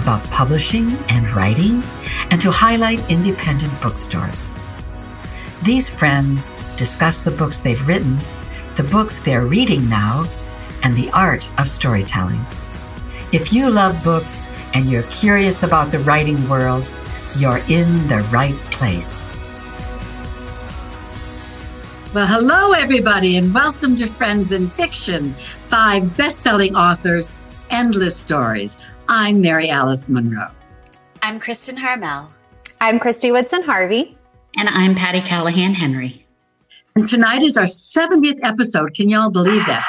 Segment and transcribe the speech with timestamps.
[0.00, 1.82] about publishing and writing,
[2.30, 4.48] and to highlight independent bookstores.
[5.62, 8.18] These friends discuss the books they've written,
[8.76, 10.26] the books they're reading now,
[10.82, 12.40] and the art of storytelling.
[13.32, 14.40] If you love books
[14.72, 16.90] and you're curious about the writing world,
[17.36, 19.30] you're in the right place.
[22.14, 25.32] Well, hello, everybody, and welcome to Friends in Fiction,
[25.68, 27.32] five best selling authors,
[27.70, 28.78] endless stories.
[29.12, 30.52] I'm Mary Alice Monroe.
[31.20, 32.32] I'm Kristen Harmel.
[32.80, 34.16] I'm Christy Woodson Harvey.
[34.56, 36.24] And I'm Patty Callahan Henry.
[36.94, 38.94] And tonight is our 70th episode.
[38.94, 39.84] Can y'all believe that?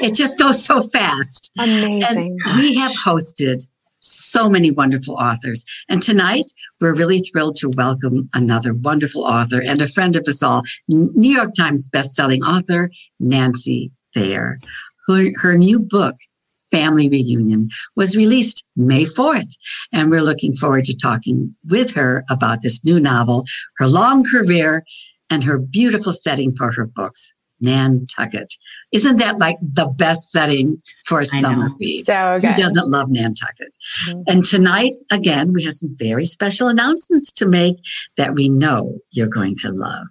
[0.00, 1.52] It just goes so fast.
[1.58, 2.38] Amazing.
[2.46, 3.66] And we have hosted
[3.98, 5.62] so many wonderful authors.
[5.90, 6.46] And tonight,
[6.80, 11.34] we're really thrilled to welcome another wonderful author and a friend of us all, New
[11.34, 14.58] York Times bestselling author, Nancy Thayer.
[15.06, 16.16] Her, her new book,
[16.74, 19.52] family reunion was released May 4th.
[19.92, 23.44] And we're looking forward to talking with her about this new novel,
[23.78, 24.84] her long career,
[25.30, 27.32] and her beautiful setting for her books.
[27.60, 28.52] Nantucket.
[28.92, 32.04] Isn't that like the best setting for a summer read?
[32.04, 32.48] So good.
[32.48, 33.72] Who doesn't love Nantucket?
[34.06, 34.20] Mm-hmm.
[34.26, 37.76] And tonight, again, we have some very special announcements to make
[38.16, 40.06] that we know you're going to love.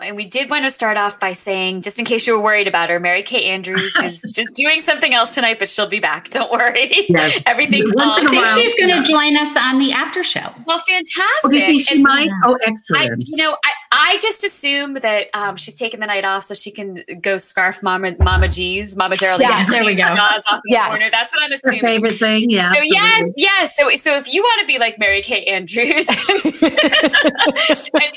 [0.00, 2.68] And we did want to start off by saying, just in case you were worried
[2.68, 6.30] about her, Mary Kay Andrews is just doing something else tonight, but she'll be back.
[6.30, 7.06] Don't worry.
[7.08, 7.40] Yes.
[7.46, 9.18] Everything's Once I think she's going to yeah.
[9.18, 10.54] join us on the after show.
[10.66, 11.24] Well, fantastic.
[11.44, 12.28] Oh, you think she and, might?
[12.44, 13.10] Oh, excellent.
[13.10, 16.54] I, you know, I, I just assume that um, she's taking the night off so
[16.54, 19.48] she can go scarf Mama Mama G's, Mama Geraldine.
[19.48, 20.04] Yes, there we go.
[20.18, 20.92] Off in yes.
[20.92, 21.10] the corner.
[21.10, 21.80] That's what I'm assuming.
[21.80, 22.72] Her favorite thing, yeah.
[22.72, 23.76] So yes, yes.
[23.76, 26.42] So so if you want to be like Mary Kay Andrews and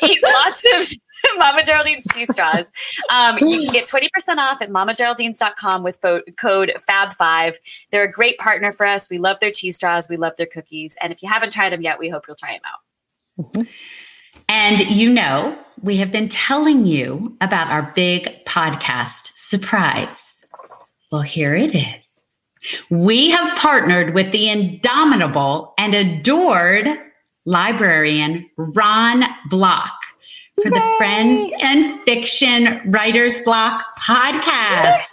[0.03, 0.97] eat lots of
[1.37, 2.71] Mama Geraldine's cheese straws.
[3.09, 7.55] Um, you can get 20% off at mamageraldines.com with fo- code FAB5.
[7.91, 9.09] They're a great partner for us.
[9.09, 10.09] We love their cheese straws.
[10.09, 10.97] We love their cookies.
[11.01, 13.45] And if you haven't tried them yet, we hope you'll try them out.
[13.45, 13.61] Mm-hmm.
[14.49, 20.21] And you know, we have been telling you about our big podcast surprise.
[21.11, 22.05] Well, here it is.
[22.89, 26.87] We have partnered with the indomitable and adored
[27.45, 29.93] librarian Ron Block
[30.61, 30.79] for Yay!
[30.79, 35.07] the Friends and Fiction Writers Block podcast.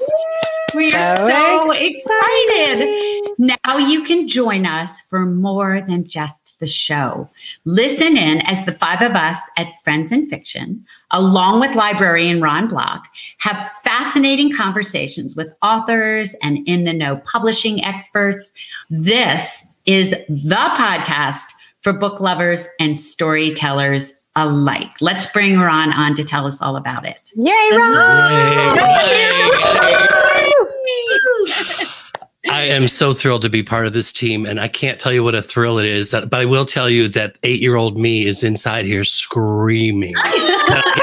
[0.75, 2.83] We are so, so excited.
[2.83, 3.29] excited.
[3.39, 7.29] Now you can join us for more than just the show.
[7.65, 12.69] Listen in as the five of us at Friends and Fiction, along with librarian Ron
[12.69, 13.05] Block,
[13.39, 18.53] have fascinating conversations with authors and in the know publishing experts.
[18.91, 21.45] This is the podcast
[21.83, 24.93] for book lovers and storytellers alike.
[25.01, 27.31] Let's bring Ron on to tell us all about it.
[27.35, 28.79] Yay, Ron!
[32.51, 35.23] I am so thrilled to be part of this team, and I can't tell you
[35.23, 36.11] what a thrill it is.
[36.11, 40.15] That, but I will tell you that eight-year-old me is inside here screaming.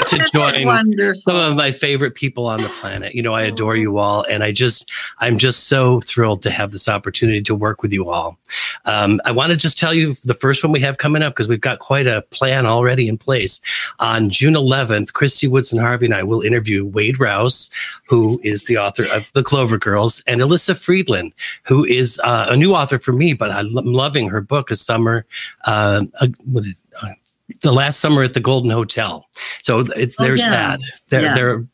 [0.08, 1.22] to join Wonderful.
[1.22, 3.16] some of my favorite people on the planet.
[3.16, 4.90] You know, I adore you all, and I just,
[5.20, 8.38] I'm just so thrilled to have this opportunity to work with you all.
[8.86, 11.48] Um, I want to just tell you the first one we have coming up because
[11.48, 13.60] we've got quite a plan already in place.
[14.00, 17.70] On June 11th, Christy Woodson Harvey and I will interview Wade Rouse,
[18.08, 22.58] who is the author of The Clover Girls, and Elyssa Friedland, who is uh, a
[22.58, 25.26] new author for me, but I'm loving her book, A Summer.
[25.66, 26.30] Uh, a,
[27.02, 27.10] uh,
[27.62, 29.26] the last summer at the Golden Hotel.
[29.62, 30.50] So it's oh, there's yeah.
[30.50, 30.80] that.
[31.10, 31.36] They're yeah.
[31.36, 31.68] they're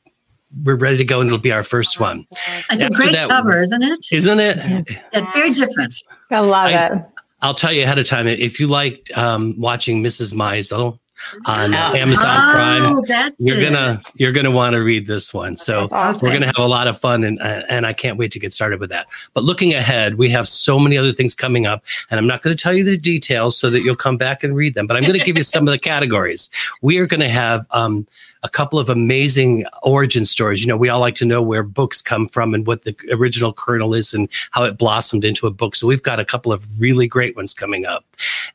[0.64, 2.26] we're ready to go and it'll be our first one.
[2.30, 4.08] It's After a great that, cover, isn't it?
[4.12, 4.58] Isn't it?
[4.58, 4.82] Yeah.
[5.14, 6.04] It's very different.
[6.30, 7.02] I love I, it.
[7.42, 10.34] I'll tell you ahead of time if you liked um, watching Mrs.
[10.34, 11.00] Maisel,
[11.46, 11.78] on oh.
[11.78, 13.34] Amazon oh, Prime.
[13.40, 13.64] you're it.
[13.64, 15.58] gonna you're gonna want to read this one.
[15.58, 16.26] So awesome.
[16.26, 18.80] we're gonna have a lot of fun, and and I can't wait to get started
[18.80, 19.08] with that.
[19.34, 22.56] But looking ahead, we have so many other things coming up, and I'm not going
[22.56, 24.88] to tell you the details so that you'll come back and read them.
[24.88, 26.50] But I'm going to give you some of the categories.
[26.82, 27.66] We are going to have.
[27.72, 28.08] Um,
[28.44, 30.62] a couple of amazing origin stories.
[30.62, 33.54] You know, we all like to know where books come from and what the original
[33.54, 35.76] kernel is and how it blossomed into a book.
[35.76, 38.06] So we've got a couple of really great ones coming up.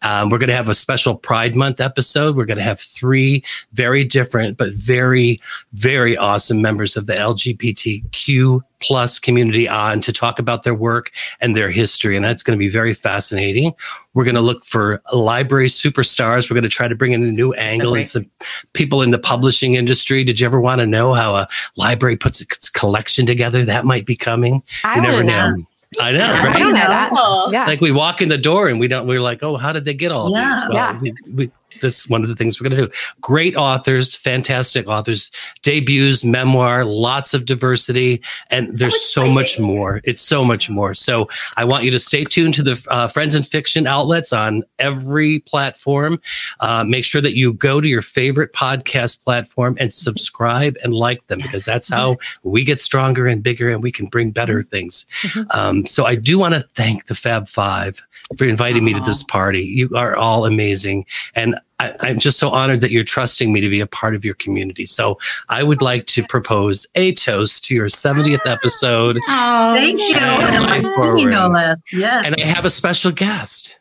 [0.02, 2.36] Um, we're going to have a special Pride Month episode.
[2.36, 5.40] We're going to have three very different but very,
[5.72, 11.56] very awesome members of the LGBTQ plus community on to talk about their work and
[11.56, 12.14] their history.
[12.16, 13.72] And that's going to be very fascinating.
[14.14, 16.50] We're going to look for library superstars.
[16.50, 18.30] We're going to try to bring in a new angle and some
[18.72, 20.24] people in the publishing industry.
[20.24, 23.64] Did you ever want to know how a library puts its collection together?
[23.64, 24.62] That might be coming.
[24.84, 25.50] I You never know.
[25.50, 25.56] know.
[26.00, 26.58] I know, I right?
[26.58, 27.48] don't know that.
[27.52, 27.64] Yeah.
[27.66, 29.94] like we walk in the door and we don't we're like oh how did they
[29.94, 30.50] get all Yeah.
[30.54, 31.00] these well Yeah.
[31.00, 31.50] we, we,
[31.80, 32.92] that's one of the things we're going to do.
[33.20, 35.30] Great authors fantastic authors
[35.62, 38.20] debuts memoir lots of diversity
[38.50, 40.00] and there's so much more.
[40.04, 40.94] It's so much more.
[40.94, 44.62] So i want you to stay tuned to the uh, friends and fiction outlets on
[44.78, 46.20] every platform.
[46.60, 51.26] Uh, make sure that you go to your favorite podcast platform and subscribe and like
[51.26, 55.06] them because that's how we get stronger and bigger and we can bring better things.
[55.50, 58.02] Um, so I do want to thank the Fab Five
[58.36, 59.62] for inviting me to this party.
[59.62, 61.06] You are all amazing.
[61.34, 64.24] And I, I'm just so honored that you're trusting me to be a part of
[64.24, 64.86] your community.
[64.86, 65.18] So
[65.48, 69.18] I would like to propose a toast to your 70th episode.
[69.28, 70.06] Oh, Thank you.
[70.06, 71.82] Yeah, And I'm no less.
[71.92, 72.24] Yes.
[72.26, 73.80] And I have a special guest.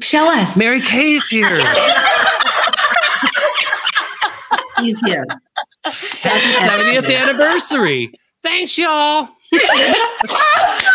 [0.00, 0.56] Show us.
[0.56, 1.64] Mary Kay's here.
[4.78, 5.24] He's here.
[5.84, 8.12] Happy 70th anniversary.
[8.42, 9.28] Thanks, y'all.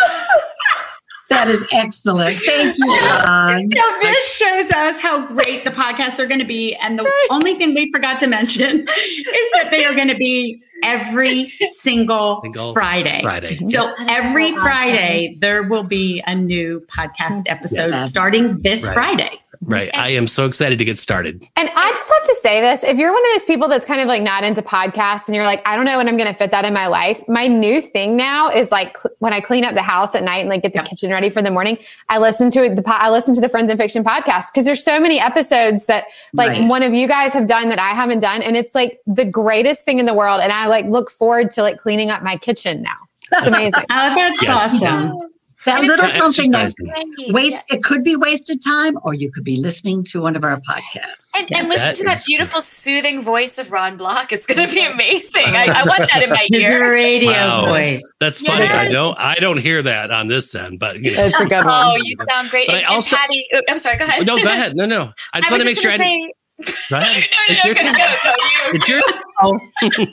[1.29, 2.37] That is excellent.
[2.45, 2.85] Thank you,
[3.25, 3.67] Ron.
[3.67, 6.73] So this shows us how great the podcasts are going to be.
[6.75, 10.61] And the only thing we forgot to mention is that they are going to be
[10.83, 11.45] every
[11.79, 13.21] single, Single Friday.
[13.23, 13.57] Friday.
[13.67, 18.09] So every Friday, there will be a new podcast episode Yes.
[18.09, 18.93] starting this Right.
[18.93, 19.39] Friday.
[19.61, 19.89] Right.
[19.95, 21.43] I am so excited to get started.
[21.55, 23.99] And I just have to say this if you're one of those people that's kind
[24.01, 26.37] of like not into podcasts and you're like, I don't know when I'm going to
[26.37, 29.63] fit that in my life, my new thing now is like cl- when I clean
[29.65, 30.85] up the house at night and like get the Yep.
[30.89, 31.77] kitchen ready for the morning,
[32.09, 34.83] I listen to the po- I listen to the Friends and Fiction podcast because there's
[34.83, 36.67] so many episodes that like Right.
[36.69, 38.41] one of you guys have done that I haven't done.
[38.41, 40.39] And it's like the greatest thing in the world.
[40.41, 42.95] And I like look forward to like cleaning up my kitchen now.
[43.33, 43.73] It's amazing.
[43.89, 44.81] Oh, that's Yes.
[44.83, 45.19] awesome.
[45.67, 47.33] That It's little something that exercising.
[47.33, 50.59] waste it could be wasted time, or you could be listening to one of our
[50.61, 51.29] podcasts.
[51.37, 54.31] And, and listen That to that beautiful, soothing voice of Ron Block.
[54.31, 55.43] It's going to be amazing.
[55.45, 56.91] I, I want that in my His ear.
[56.91, 57.65] radio Wow.
[57.67, 58.01] voice.
[58.19, 58.65] That's funny.
[58.65, 61.25] I don't I don't hear that on this end, but you know.
[61.25, 61.99] It's a good Oh, one.
[62.03, 62.69] you sound great.
[62.69, 63.97] And, I and also- Patty, oh, I'm sorry.
[63.97, 64.25] Go ahead.
[64.25, 64.75] No, go ahead.
[64.75, 65.11] No, no.
[65.33, 66.33] I just I want to make just sure I gonna didn't-
[66.65, 67.23] say, Go ahead.
[67.49, 67.93] no, It's no, your no, turn.
[67.93, 68.33] go, go.
[68.73, 70.07] It's your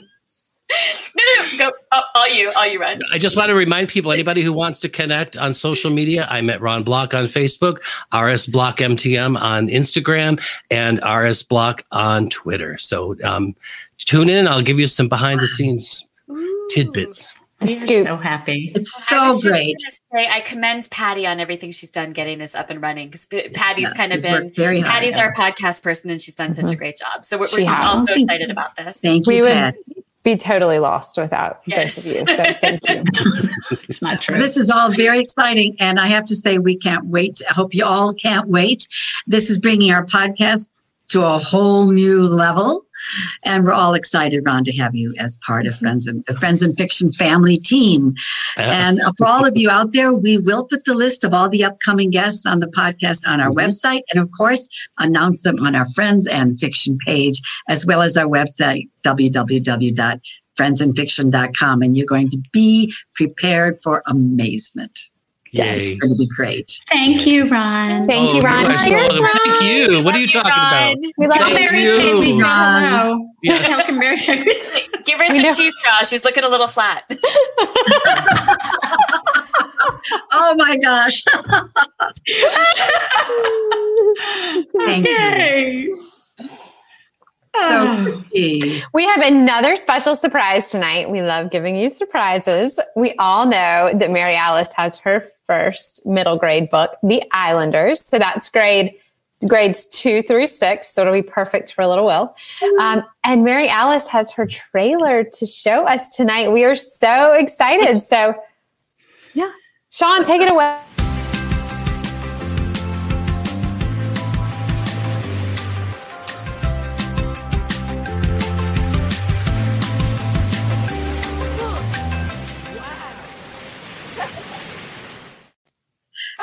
[0.69, 1.71] No, no, go.
[1.91, 2.99] Oh, all you, all you, Ron.
[3.11, 6.49] I just want to remind people, anybody who wants to connect on social media, I'm
[6.49, 7.77] at Ron Block on Facebook,
[8.13, 10.41] RS Block MTM on Instagram,
[10.71, 12.77] and RS Block on Twitter.
[12.77, 13.55] So um,
[13.97, 14.47] tune in.
[14.47, 16.05] I'll give you some behind the scenes
[16.69, 17.33] tidbits.
[17.61, 18.05] A We scoop.
[18.07, 18.73] so happy.
[18.75, 19.77] It's so just great.
[20.11, 23.83] Say, I commend Patty on everything she's done getting this up and running because Patty's
[23.91, 24.91] Yeah, kind of been worked very hard.
[24.91, 27.23] Patty's our podcast person and she's done such a great job.
[27.23, 27.99] So we're, we're just has.
[27.99, 28.99] also excited about this.
[28.99, 29.75] Thank We you, would- Pat.
[30.25, 32.11] Be totally lost without Yes.
[32.11, 32.35] both of you.
[32.35, 33.03] So thank you.
[33.87, 34.37] It's not true.
[34.37, 37.41] This is all very exciting, and I have to say, we can't wait.
[37.49, 38.87] I hope you all can't wait.
[39.27, 40.69] This is bringing our podcast
[41.09, 42.84] to a whole new level,
[43.43, 46.63] and we're all excited, Ron, to have you as part of Friends and the Friends
[46.63, 48.15] and Fiction family team.
[48.57, 51.63] And for all of you out there, we will put the list of all the
[51.63, 53.55] upcoming guests on the podcast on our Mhm.
[53.55, 54.67] website, and of course,
[54.99, 61.81] announce them on our Friends and Fiction page, as well as our website www.friendsandfiction.com.
[61.81, 64.99] And you're going to be prepared for amazement.
[65.55, 65.79] Yay.
[65.81, 66.79] It's going to be great.
[66.89, 68.07] Thank you, Ron.
[68.07, 68.63] Thank you, Oh, Ron.
[68.65, 69.31] guys Cheers, Ron.
[69.45, 70.03] Thank you.
[70.03, 70.97] What are you you, talking about?
[71.17, 72.19] We love Tell Thank Mary you.
[72.21, 73.29] Kay Ron.
[73.43, 73.83] Yeah.
[73.83, 74.43] Tell Mary Kay
[75.05, 75.97] Give her some cheese straw.
[76.03, 77.03] She's looking a little flat.
[80.31, 81.23] Oh my gosh.
[84.77, 85.95] Thank you.
[87.61, 87.95] So.
[87.97, 91.09] Christy, We have another special surprise tonight.
[91.09, 92.79] We love giving you surprises.
[92.95, 98.05] We all know that Mary Alice has her first middle grade book, The Islanders.
[98.05, 98.93] So that's grade
[99.47, 100.93] grades two through six.
[100.93, 102.35] So it'll be perfect for a little Will.
[102.79, 106.51] Um, and Mary Alice has her trailer to show us tonight.
[106.51, 107.95] We are so excited.
[107.95, 108.33] So
[109.33, 109.51] yeah.
[109.89, 110.81] Sean, take it away.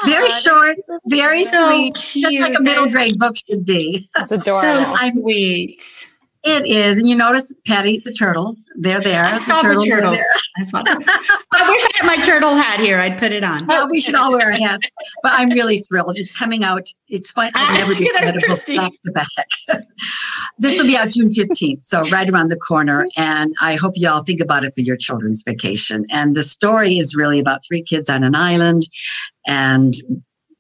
[0.05, 4.07] Very short, very So sweet, just like a middle grade book should be.
[4.17, 4.85] It's adorable.
[4.85, 5.81] So sweet.
[6.45, 6.99] It is.
[6.99, 9.25] And you notice Patty the turtles, they're there.
[9.25, 10.19] I saw the turtles are turtles.
[10.57, 10.83] I saw.
[11.53, 12.99] I wish I had my turtle hat here.
[12.99, 13.61] I'd put it on.
[13.67, 14.91] Well, we should all wear our hats.
[15.23, 16.17] But I'm really thrilled.
[16.17, 16.85] It's coming out.
[17.09, 17.53] It's fun.
[17.55, 19.27] I've never read a back to back.
[20.59, 23.07] this will be out June 15th, so right around the corner.
[23.17, 26.07] And I hope you all think about it for your children's vacation.
[26.11, 28.83] And the story is really about three kids on an island,
[29.47, 29.93] and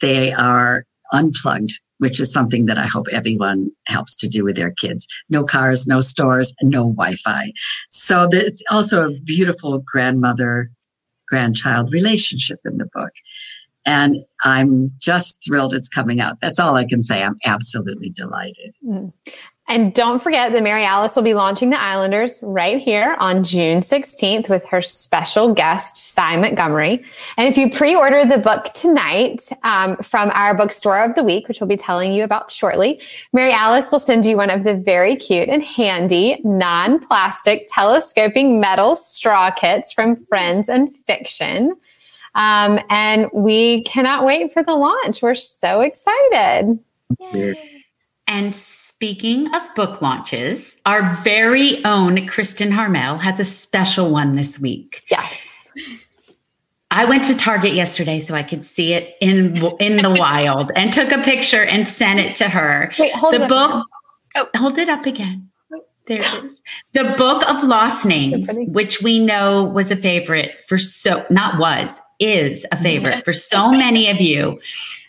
[0.01, 4.73] they are unplugged, which is something that I hope everyone helps to do with their
[4.73, 5.07] kids.
[5.31, 7.53] No cars, no stores, no Wi-Fi.
[7.91, 10.69] So the- it's also a beautiful grandmother
[11.29, 13.13] grandchild relationship in the book.
[13.87, 16.41] And I'm just thrilled it's coming out.
[16.41, 17.23] That's all I can say.
[17.23, 18.75] I'm absolutely delighted.
[18.85, 19.07] Hmm.
[19.73, 23.81] And don't forget that Mary Alice will be launching the Islanders right here on June
[23.81, 27.03] 16th with her special guest, Sy Montgomery.
[27.39, 31.49] And if you pre order the book tonight um, from our bookstore of the week,
[31.49, 33.01] which we'll be telling you about shortly,
[33.33, 38.61] Mary Alice will send you one of the very cute and handy non plastic telescoping
[38.61, 41.75] metal straw kits from Friends and Fiction.
[42.35, 45.23] Um, and we cannot wait for the launch.
[45.23, 46.79] We're so excited.
[48.27, 48.55] And
[49.03, 55.03] speaking of book launches, our very own Kristen Harmel has a special one this week.
[55.11, 55.73] Yes.
[56.93, 60.93] I went to Target yesterday so I could see it in in the wild and
[60.93, 62.93] took a picture and sent it to her.
[62.97, 63.73] Wait, hold the it book.
[63.73, 63.87] up.
[64.37, 65.51] Oh, hold it up again.
[66.07, 66.61] There it is.
[66.93, 71.91] The Book of Lost Names, which we know was a favorite for so not was
[72.21, 74.61] is a favorite for so many of you,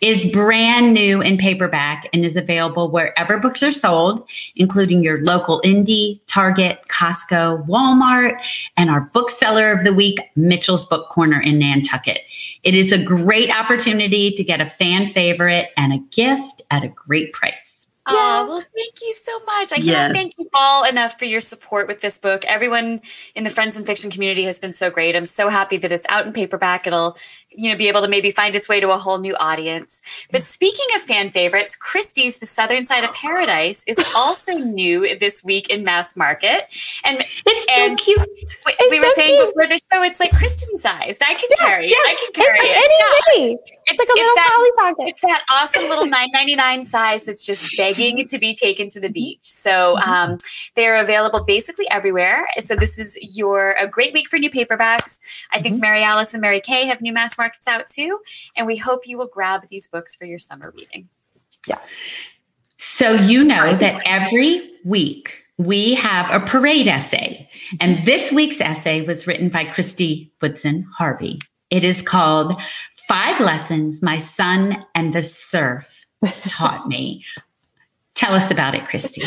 [0.04, 5.62] is brand new in paperback and is available wherever books are sold, including your local
[5.62, 8.38] indie, Target, Costco, Walmart,
[8.76, 12.20] and our bookseller of the week, Mitchell's Book Corner in Nantucket.
[12.64, 16.90] It is a great opportunity to get a fan favorite and a gift at a
[16.90, 17.70] great price.
[18.06, 19.72] Oh, well, thank you so much.
[19.72, 20.14] I cannot Yes.
[20.14, 22.44] thank you all enough for your support with this book.
[22.44, 23.00] Everyone
[23.34, 25.16] in the Friends and Fiction community has been so great.
[25.16, 26.86] I'm so happy that it's out in paperback.
[26.86, 27.18] It'll,
[27.56, 30.02] you know, be able to maybe find its way to a whole new audience.
[30.32, 35.44] But speaking of fan favorites, Christy's The Southern Side of Paradise is also new this
[35.44, 36.64] week in mass market.
[37.04, 38.30] And It's so And- cute.
[38.66, 39.48] we, we were so saying cute.
[39.48, 41.22] before the show, it's like Kristen sized.
[41.24, 41.98] I can carry it.
[41.98, 42.84] I can carry it's it.
[42.84, 43.58] Any Yeah.
[43.86, 45.10] It's, It's like a little that Pocket.
[45.10, 49.14] it's that awesome little 9.99 size that's just begging to be taken to the mm-hmm.
[49.14, 49.44] beach.
[49.44, 50.10] So mm-hmm.
[50.10, 50.38] um,
[50.76, 52.48] they're available basically everywhere.
[52.60, 55.20] So this is your a great week for new paperbacks.
[55.52, 55.82] I think mm-hmm.
[55.82, 58.20] Mary Alice and Mary Kay have new mass markets out too,
[58.56, 61.10] and we hope you will grab these books for your summer reading.
[61.68, 61.80] Yeah.
[62.78, 67.50] So you know that every week we have a parade essay.
[67.80, 68.06] And mm-hmm.
[68.06, 71.40] this week's essay was written by Christy Woodson Harvey.
[71.70, 72.60] It is called
[73.08, 75.86] Five Lessons My Son and the Surf
[76.48, 77.24] Taught Me.
[78.16, 79.24] Tell us about it, Christy.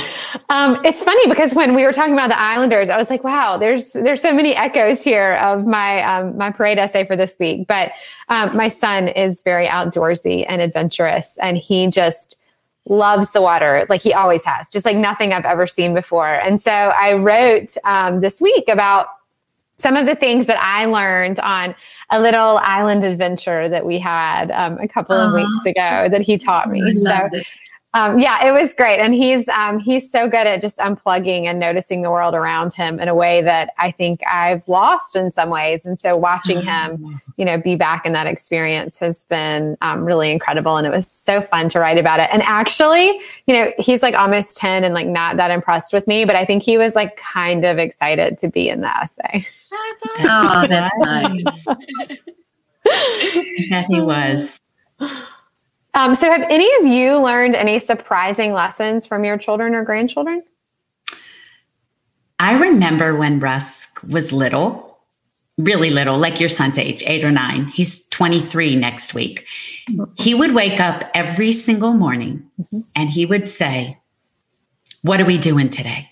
[0.48, 3.58] Um, it's funny because when we were talking about the Islanders, I was like, "Wow,
[3.58, 7.66] there's there's so many echoes here of my um, my parade essay for this week."
[7.66, 7.90] But
[8.28, 12.36] um, my son is very outdoorsy and adventurous, and he just
[12.88, 16.34] loves the water like he always has, just like nothing I've ever seen before.
[16.34, 19.08] And so I wrote um, this week about
[19.78, 21.74] some of the things that I learned on
[22.10, 26.22] a little island adventure that we had um, a couple of Aw, weeks ago that
[26.22, 26.94] he taught me.
[26.96, 27.46] So it.
[27.94, 31.58] Um, yeah, it was great, and he's um, he's so good at just unplugging and
[31.58, 35.48] noticing the world around him in a way that I think I've lost in some
[35.48, 35.86] ways.
[35.86, 40.30] And so watching him, you know, be back in that experience has been um, really
[40.30, 42.28] incredible, and it was so fun to write about it.
[42.32, 46.26] And actually, you know, he's like almost ten and like not that impressed with me,
[46.26, 49.46] but I think he was like kind of excited to be in the essay.
[49.70, 50.26] That's awesome.
[50.28, 52.18] Oh, that's nice.
[53.70, 54.60] That he was.
[55.96, 60.42] Um, so, have any of you learned any surprising lessons from your children or grandchildren?
[62.38, 64.98] I remember when Russ was little,
[65.56, 67.68] really little, like your son's age, eight or nine.
[67.68, 69.46] He's 23 next week.
[70.16, 72.46] He would wake up every single morning
[72.94, 73.98] and he would say,
[75.00, 76.10] What are we doing today?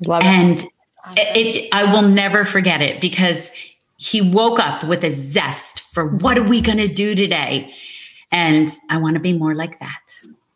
[0.00, 0.10] It.
[0.10, 0.64] And
[1.04, 1.16] Awesome.
[1.34, 3.50] it, I will never forget it because
[3.96, 5.67] he woke up with a zest
[5.98, 7.74] for what are we going to do today?
[8.30, 9.98] And I want to be more like that.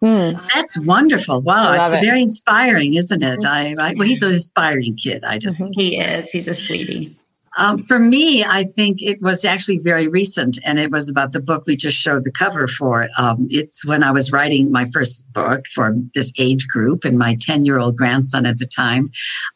[0.03, 0.41] Mm.
[0.55, 1.41] That's wonderful.
[1.41, 2.05] Wow, it's it.
[2.05, 3.45] very inspiring, isn't it?
[3.45, 5.25] I, I well, he's an inspiring kid.
[5.25, 5.71] I just Mhm.
[5.75, 6.31] He is.
[6.31, 7.17] He's a sweetie.
[7.59, 11.41] Um, for me, I think it was actually very recent, and it was about the
[11.41, 13.07] book we just showed the cover for.
[13.19, 17.37] Um, it's when I was writing my first book for this age group, and my
[17.41, 19.11] 10 year old grandson at the time,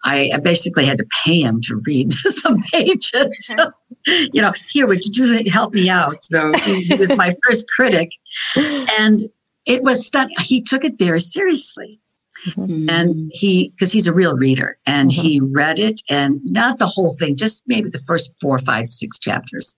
[0.05, 3.51] I basically had to pay him to read some pages.
[4.07, 6.23] you know, here, would you do to help me out?
[6.25, 8.11] So he, he was my first critic,
[8.57, 9.19] and
[9.67, 10.11] it was.
[10.41, 12.01] He took it very seriously.
[12.45, 12.89] Mm-hmm.
[12.91, 15.15] and he because he's a real reader and Mhm.
[15.15, 19.19] he read it and not the whole thing just maybe the first four five six
[19.19, 19.77] chapters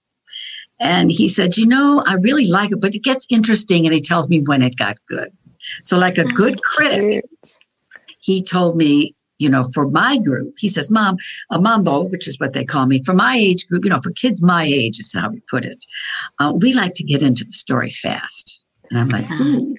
[0.81, 4.01] and he said you know i really like it but it gets interesting and he
[4.01, 5.31] tells me when it got good
[5.83, 7.57] so like a good critic Cute.
[8.21, 11.17] he told me you know for my group he says mom
[11.51, 14.11] a mambo which is what they call me for my age group you know for
[14.13, 15.85] kids my age is how we put it
[16.41, 18.59] uh, we like to get into the story fast
[18.91, 19.77] and i'm like ooh,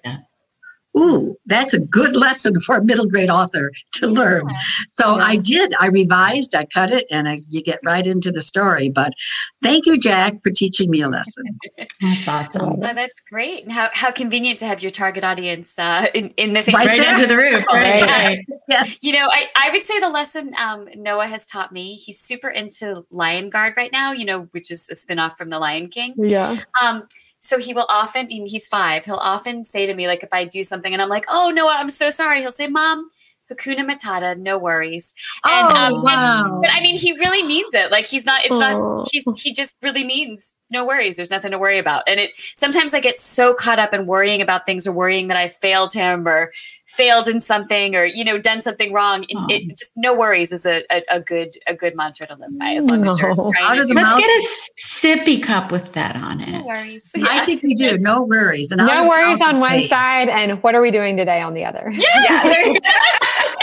[0.97, 4.47] ooh that's a good lesson for a middle grade author to learn
[4.87, 5.73] so I did.
[5.79, 8.89] I revised, I cut it, and I, you get right into the story.
[8.89, 9.13] But
[9.61, 11.43] thank you, Jack, for teaching me a lesson.
[12.01, 12.83] That's awesome.
[12.83, 13.63] Oh, that's great.
[13.63, 16.99] And how, how convenient to have your target audience uh, in, in the Right Right
[16.99, 17.13] there.
[17.13, 17.63] under the roof.
[17.71, 17.99] Right.
[17.99, 18.25] Yeah.
[18.25, 18.45] right.
[18.67, 19.03] Yes.
[19.03, 22.49] You know, I, I would say the lesson um, Noah has taught me, he's super
[22.49, 26.13] into Lion Guard right now, you know, which is a spinoff from The Lion King.
[26.17, 26.61] Yeah.
[26.81, 27.05] Um,
[27.39, 30.61] so he will often, he's five, he'll often say to me, like, if I do
[30.61, 32.41] something and I'm like, oh, no, I'm so sorry.
[32.41, 33.09] He'll say, Mom,
[33.51, 35.13] Hakuna Matata, no worries.
[35.45, 37.91] And, oh, um, and- But I mean, he really means it.
[37.91, 38.45] Like he's not.
[38.45, 38.71] It's Aw.
[38.73, 39.07] not.
[39.11, 41.15] He's he just really means no worries.
[41.17, 42.03] There's nothing to worry about.
[42.07, 45.37] And it sometimes I get so caught up in worrying about things or worrying that
[45.37, 46.51] I failed him or
[46.85, 49.25] failed in something or you know done something wrong.
[49.29, 49.47] And Aw.
[49.49, 52.73] it just no worries is a, a, a good a good mantra to live by
[52.75, 53.51] as long as you're No.
[53.51, 54.47] trying Out to of do the Let's mouth- get a
[54.85, 56.51] sippy cup with that on it.
[56.51, 56.65] no it.
[56.65, 57.11] worries.
[57.27, 57.97] I think we do.
[58.09, 58.71] No worries.
[58.71, 59.89] And No worries on one faith.
[59.89, 61.91] side, and what are we doing today on the other?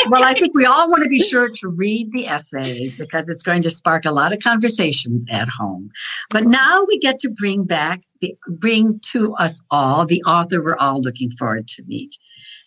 [0.09, 3.43] Well, I think we all want to be sure to read the essay because it's
[3.43, 5.91] going to spark a lot of conversations at home.
[6.31, 10.77] But now we get to bring back the bring to us all the author we're
[10.77, 12.17] all looking forward to meet.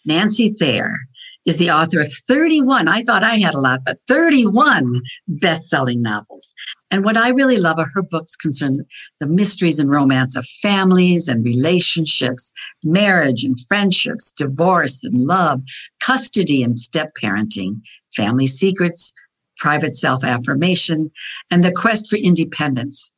[0.05, 0.97] Nancy Thayer
[1.45, 2.87] is the author of 31.
[2.87, 6.53] I thought I had a lot, but 31 best-selling novels.
[6.91, 8.85] And what I really love are her books concern
[9.19, 12.51] the mysteries and romance of families and relationships,
[12.83, 15.61] marriage and friendships, divorce and love,
[15.99, 17.81] custody and step parenting,
[18.15, 19.13] family secrets,
[19.57, 21.11] private self affirmation,
[21.51, 23.13] and the quest for independence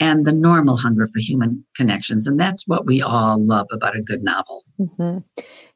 [0.00, 2.26] and the normal hunger for human connections.
[2.26, 4.64] And that's what we all love about a good novel.
[4.80, 5.22] Mhm.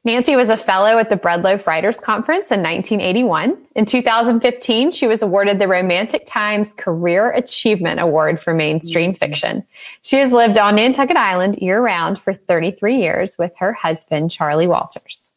[0.03, 3.57] Nancy was a fellow at the Breadloaf Writers Conference in 1981.
[3.75, 9.63] In 2015, she was awarded the Romantic Times Career Achievement Award for mainstream fiction.
[10.03, 14.67] She has lived on Nantucket Island year round for 33 years with her husband, Charlie
[14.67, 15.31] Walters.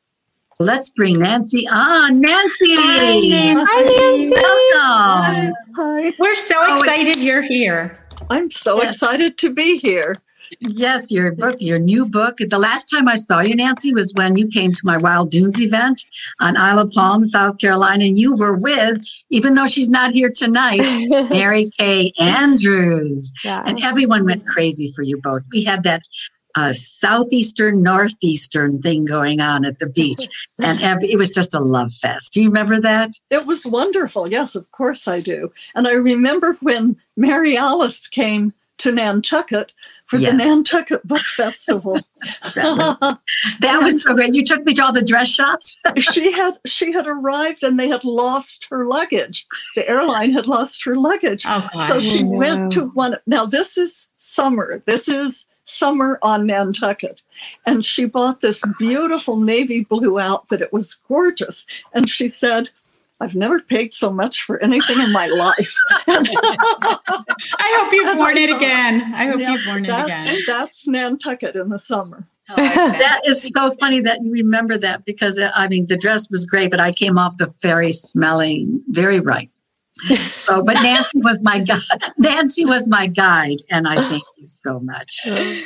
[0.61, 2.20] Let's bring Nancy on.
[2.20, 2.74] Nancy!
[2.74, 3.64] Hi, Nancy.
[3.64, 4.31] Hi, Nancy.
[4.31, 5.55] Welcome.
[5.77, 7.96] Hi, We're so Oh, excited you're here.
[8.30, 8.94] I'm so Yes.
[8.94, 10.16] excited to be here.
[10.60, 12.38] Yes, your book, your new book.
[12.38, 15.60] The last time I saw you, Nancy, was when you came to my Wild Dunes
[15.60, 16.02] event
[16.40, 20.30] on Isle of Palm, South Carolina, and you were with, even though she's not here
[20.34, 20.80] tonight,
[21.30, 23.30] Mary Kay Andrews.
[23.44, 23.62] yeah.
[23.66, 25.42] And everyone went crazy for you both.
[25.52, 26.00] We had that
[26.59, 30.27] uh, southeastern, northeastern thing going on at the beach,
[30.59, 32.35] and it was just a love fest.
[32.35, 33.12] Do you remember that?
[33.31, 34.27] It was wonderful.
[34.27, 35.53] Yes, of course I do.
[35.75, 39.73] And I remember when Mary Alice came to Nantucket
[40.07, 40.33] for Yes.
[40.33, 41.99] the Nantucket Book Festival.
[42.55, 43.23] That was,
[43.61, 44.35] that was so great.
[44.35, 45.79] You took me to all the dress shops.
[45.97, 49.47] she had she had arrived and they had lost her luggage.
[49.75, 51.44] The airline had lost her luggage.
[51.47, 51.68] Oh.
[51.88, 53.16] So she went to one.
[53.27, 54.83] Now, this is summer.
[54.87, 57.22] This is summer on Nantucket.
[57.66, 60.62] And she bought this beautiful navy blue outfit.
[60.62, 61.66] It was gorgeous.
[61.92, 62.70] And she said,
[63.20, 65.74] I've never paid so much for anything in my life.
[66.07, 69.12] I hope you've worn it again.
[69.14, 70.38] I hope Yeah, you've worn it that's, again.
[70.46, 72.26] that's Nantucket in the summer.
[72.50, 72.74] Oh, I.
[72.98, 76.46] That is so funny that you remember that because uh, I mean the dress was
[76.46, 79.50] great, but I came off the ferry smelling very right.
[80.46, 82.02] So, but Nancy was my guide.
[82.18, 85.26] Nancy was my guide, and I thank you so much.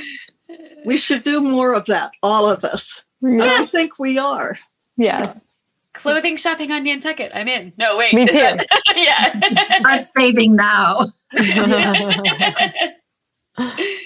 [0.85, 3.05] We should do more of that, all of us.
[3.23, 4.59] And I think we are.
[4.99, 5.61] Yes.
[5.95, 7.31] Clothing shopping on Nantucket.
[7.35, 7.73] I'm in.
[7.79, 8.13] No, wait.
[8.13, 8.33] Me too.
[8.33, 8.67] that-
[8.97, 9.81] yeah.
[9.87, 11.05] I'm saving now.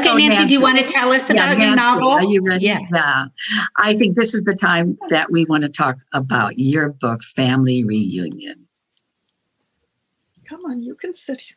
[0.00, 2.10] Okay, Oh, Nancy, do you want to tell us Yeah, about your Nancy, novel?
[2.10, 2.66] Are you ready?
[2.66, 3.26] Yeah.
[3.76, 7.84] I think this is the time that we want to talk about your book, Family
[7.84, 8.66] Reunion.
[10.48, 11.56] Come on, you can sit here.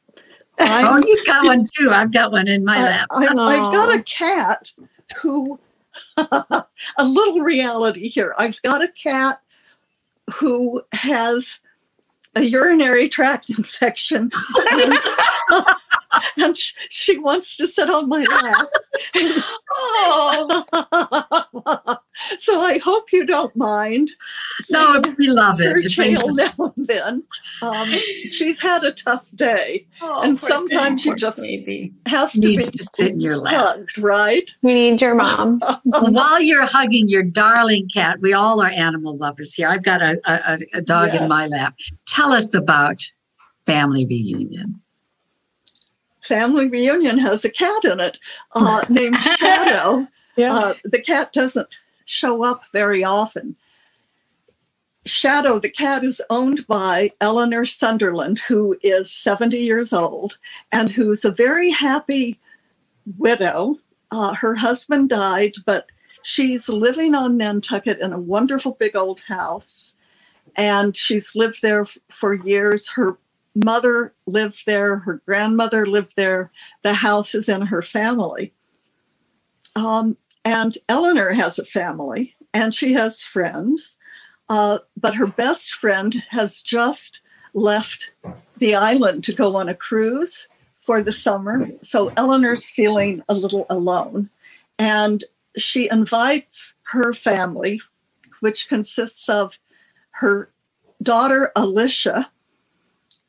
[0.60, 1.90] Oh, I'm- you got one too.
[1.92, 3.08] I've got one in my I, lap.
[3.12, 4.72] I, I've got a cat
[5.18, 5.60] who,
[6.18, 6.66] a
[7.04, 8.34] little reality here.
[8.38, 9.42] I've got a cat
[10.36, 11.60] who has
[12.36, 14.32] a urinary tract infection.
[14.74, 14.94] and
[16.56, 18.68] sh- she wants to sit on my lap.
[19.72, 20.64] oh,
[22.40, 24.10] so I hope you don't mind.
[24.70, 25.66] No, we love it.
[25.72, 27.24] Her It brings tale us- now and then.
[27.62, 27.88] Um,
[28.30, 31.94] she's had a tough day, Oh, and sometimes thing, you just baby.
[32.06, 33.56] have to Needs be to sit in your lap.
[33.56, 34.50] hugged, right?
[34.62, 35.62] We need your mom.
[35.84, 39.68] While you're hugging your darling cat, we all are animal lovers here.
[39.68, 41.76] I've got a, a, a dog in my lap.
[42.08, 43.02] Tell us about
[43.66, 44.82] family reunion.
[46.26, 48.18] Family reunion has a cat in it
[48.54, 50.08] uh, named Shadow.
[50.38, 53.56] Uh, the cat doesn't show up very often.
[55.06, 60.38] Shadow, the cat, is owned by Eleanor Sunderland, who is 70 years old
[60.74, 62.38] and who's a very happy
[63.18, 63.78] widow.
[64.12, 65.86] Uh, her husband died, but
[66.24, 69.94] she's living on Nantucket in a wonderful big old house.
[70.58, 72.90] And she's lived there f- for years.
[72.90, 73.18] Her
[73.56, 76.52] mother lived there, her grandmother lived there.
[76.84, 78.54] The house is in her family.
[79.76, 83.98] Um, and Eleanor has a family and she has friends.
[84.48, 87.22] Uh, but her best friend has just
[87.54, 88.12] left
[88.58, 90.48] the island to go on a cruise
[90.82, 91.68] for the summer.
[91.82, 94.30] So Eleanor's feeling a little alone.
[94.78, 95.24] And
[95.58, 97.82] she invites her family,
[98.42, 99.58] which consists of
[100.12, 100.52] her
[101.02, 102.30] daughter, Alicia,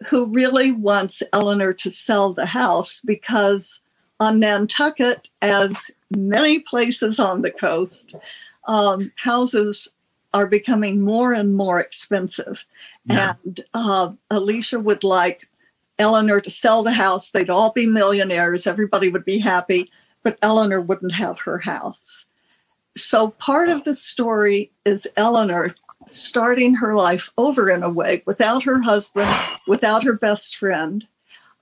[0.09, 3.81] who really wants Eleanor to sell the house because
[4.21, 5.77] on Nantucket, as
[6.11, 8.15] many places on the coast,
[8.67, 9.93] um, houses
[10.35, 12.65] are becoming more and more expensive.
[13.07, 13.35] Yeah.
[13.45, 15.49] And uh, Alicia would like
[15.99, 17.31] Eleanor to sell the house.
[17.31, 18.67] They'd all be millionaires.
[18.67, 19.91] Everybody would be happy,
[20.23, 22.29] but Eleanor wouldn't have her house.
[22.97, 25.75] So part of the story is Eleanor
[26.09, 29.29] starting her life over in a way without her husband,
[29.67, 31.07] without her best friend.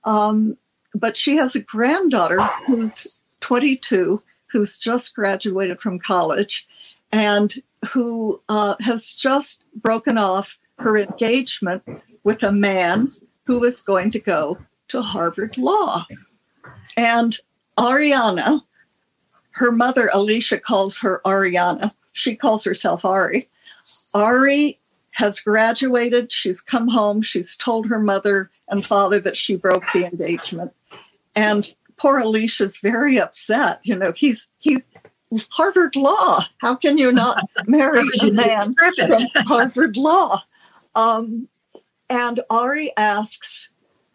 [0.03, 0.57] Um,
[0.93, 6.67] but she has a granddaughter who's 22, who's just graduated from college,
[7.11, 11.83] and who uh, has just broken off her engagement
[12.23, 13.11] with a man
[13.45, 16.05] who is going to go to Harvard Law.
[16.97, 17.37] And
[17.77, 18.61] Ariana,
[19.51, 21.91] her mother Alicia calls her Ariana.
[22.13, 23.49] She calls herself Ari.
[24.15, 24.79] Ari
[25.11, 26.31] has graduated.
[26.31, 27.21] She's come home.
[27.21, 30.73] She's told her mother and father that she broke the engagement.
[31.35, 33.81] And poor Alicia's very upset.
[33.83, 34.83] You know, he's he
[35.51, 36.45] Harvard Law.
[36.59, 40.41] How can you not marry a man from Harvard Law?
[40.95, 41.49] Um,
[42.09, 43.69] and Ari asks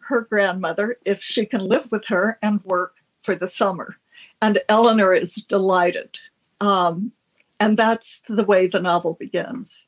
[0.07, 3.97] her grandmother if she can live with her and work for the summer.
[4.41, 6.19] And Eleanor is delighted.
[6.59, 7.11] Um,
[7.59, 9.87] and that's the way the novel begins.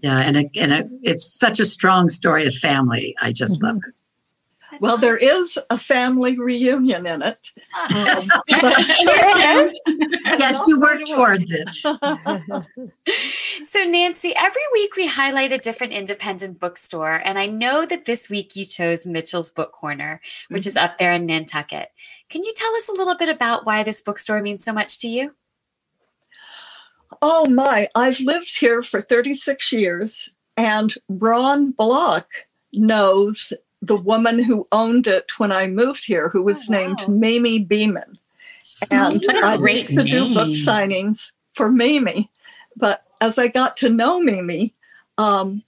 [0.00, 3.16] Yeah, and, it, and it, it's such a strong story of family.
[3.20, 3.66] I just mm-hmm.
[3.66, 3.94] love it.
[4.70, 5.28] That's Well, there awesome.
[5.28, 7.38] is a family reunion in it.
[7.74, 8.20] Uh-huh.
[8.20, 8.28] Um,
[9.06, 9.80] There it is.
[10.38, 11.74] Yes, you work towards it.
[13.64, 17.20] So, Nancy, every week we highlight a different independent bookstore.
[17.24, 20.84] And I know that this week you chose Mitchell's Book Corner, which is mm-hmm.
[20.84, 21.90] up there in Nantucket.
[22.28, 25.08] Can you tell us a little bit about why this bookstore means so much to
[25.08, 25.34] you?
[27.22, 32.28] Oh my, I've lived here for 36 years, and Ron Block
[32.72, 33.52] knows
[33.82, 36.78] the woman who owned it when I moved here, who was Oh, wow.
[36.86, 38.18] named Mamie Beman.
[38.92, 42.30] And What a I great used to do book signings for Mamie.
[42.76, 44.74] But as I got to know Mamie,
[45.16, 45.62] um,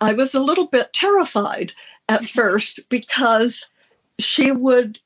[0.00, 1.72] I was a little bit terrified
[2.08, 3.66] at first because
[4.18, 5.00] she would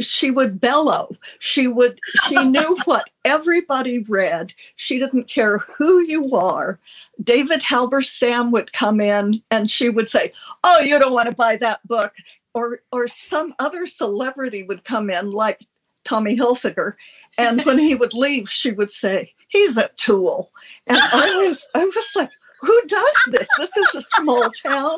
[0.00, 1.16] she would bellow.
[1.38, 4.54] She would she knew what everybody read.
[4.76, 6.78] She didn't care who you are.
[7.22, 11.56] David halberstam would come in and she would say oh you don't want to buy
[11.56, 12.12] that book.
[12.54, 15.60] Or or some other celebrity would come in like
[16.04, 16.94] tommy hilfiger
[17.38, 20.50] and when he would leave she would say he's a tool.
[20.86, 22.30] And i was i was like
[22.60, 23.48] who does this?
[23.58, 24.96] This is a small town.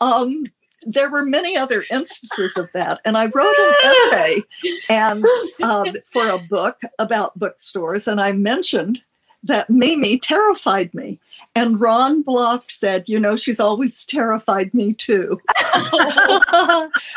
[0.00, 0.44] Um
[0.86, 4.42] there were many other instances of that and i wrote an essay
[4.88, 5.24] and
[5.62, 9.02] um, for a book about bookstores and i mentioned
[9.42, 11.18] that mimi terrified me
[11.56, 15.40] and ron block said you know she's always terrified me too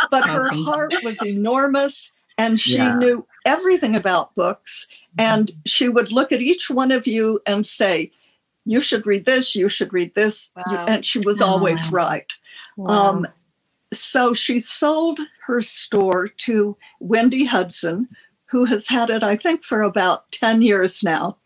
[0.10, 2.95] but her heart was enormous and she Yeah.
[2.95, 8.12] knew everything about books and she would look at each one of you and say
[8.65, 10.86] you should read this you should read this Wow.
[10.88, 12.06] and she was Oh, always wow.
[12.06, 12.32] right
[12.88, 13.28] um,
[13.93, 18.08] so she sold her store to Wendy Hudson,
[18.45, 21.38] who has had it, I think, for about 10 years now.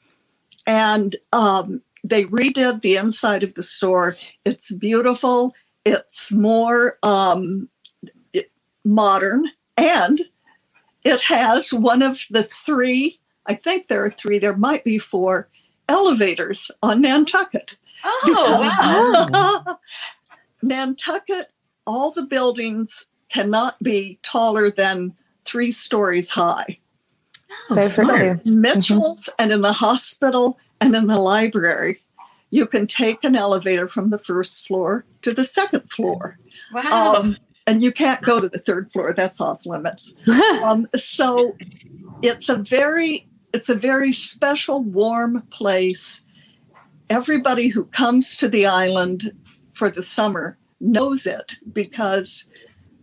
[0.67, 4.15] And um, they redid the inside of the store.
[4.43, 5.53] It's beautiful,
[5.83, 7.69] it's more um,
[8.83, 10.21] modern, and
[11.03, 15.49] it has one of the three, I think there are three, there might be four
[15.87, 17.77] elevators on Nantucket.
[18.03, 19.79] Oh, wow.
[20.63, 21.51] Nantucket,
[21.85, 25.13] all the buildings cannot be taller than
[25.45, 26.79] three stories high.
[27.69, 28.15] Oh, Very smart.
[28.15, 28.51] pretty.
[28.51, 32.01] Mitchell's and in the hospital and in the library,
[32.49, 36.37] you can take an elevator from the first floor to the second floor.
[36.73, 37.15] Wow.
[37.15, 40.15] Um, and you can't go to the third floor, that's off limits.
[40.63, 41.55] Um, so
[42.21, 46.21] it's a very it's a very special warm place
[47.09, 49.31] everybody who comes to the island
[49.73, 52.45] for the summer knows it because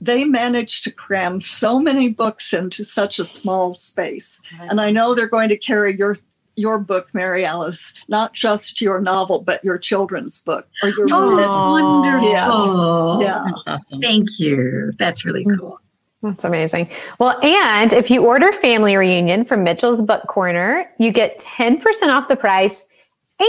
[0.00, 5.14] they managed to cram so many books into such a small space and i know
[5.14, 6.18] they're going to carry your
[6.56, 11.38] your book mary alice not just your novel but your children's book or your Oh,
[11.40, 11.70] Aw.
[11.70, 13.22] wonderful.
[13.22, 14.00] yeah awesome.
[14.00, 14.92] Thank you.
[14.98, 15.58] That's really mm.
[15.58, 15.78] cool.
[16.22, 16.88] That's amazing.
[17.18, 22.28] Well, and if you order Family Reunion from Mitchell's Book Corner, you get 10% off
[22.28, 22.88] the price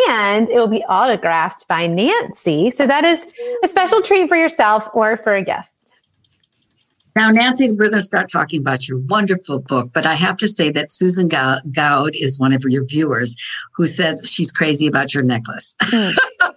[0.10, 2.70] and it will be autographed by Nancy.
[2.72, 3.26] So that is
[3.64, 5.70] a special treat for yourself or for a gift.
[7.16, 10.48] Now, Nancy, we're going to start talking about your wonderful book, but I have to
[10.48, 13.36] say that Susan Gou- Goud is one of your viewers
[13.76, 15.76] who says she's crazy about your necklace.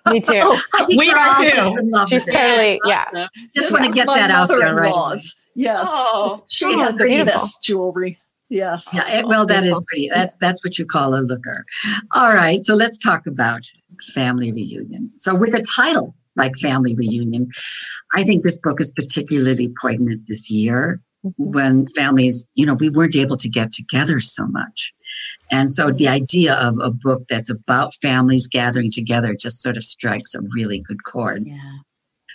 [0.08, 0.12] Hmm.
[0.12, 0.32] Me too.
[0.42, 1.50] Oh, I think We we're too.
[1.56, 2.38] just in love She's with it.
[2.38, 3.04] totally, yeah.
[3.12, 3.28] Awesome.
[3.36, 5.18] Just this want to get that out there right
[5.56, 8.16] yes Oh, she has the best jewelry
[8.48, 10.08] yes Yeah, well, that is pretty.
[10.08, 11.64] That's that's what you call a looker.
[12.12, 13.62] All right, so let's talk about
[14.14, 15.10] family reunion.
[15.16, 17.50] So with a title like Family Reunion,
[18.14, 21.52] I think this book is particularly poignant this year mm-hmm.
[21.52, 24.92] when families, you know, we weren't able to get together so much.
[25.50, 29.84] And so the idea of a book that's about families gathering together just sort of
[29.84, 31.44] strikes a really good chord.
[31.46, 31.78] Yeah.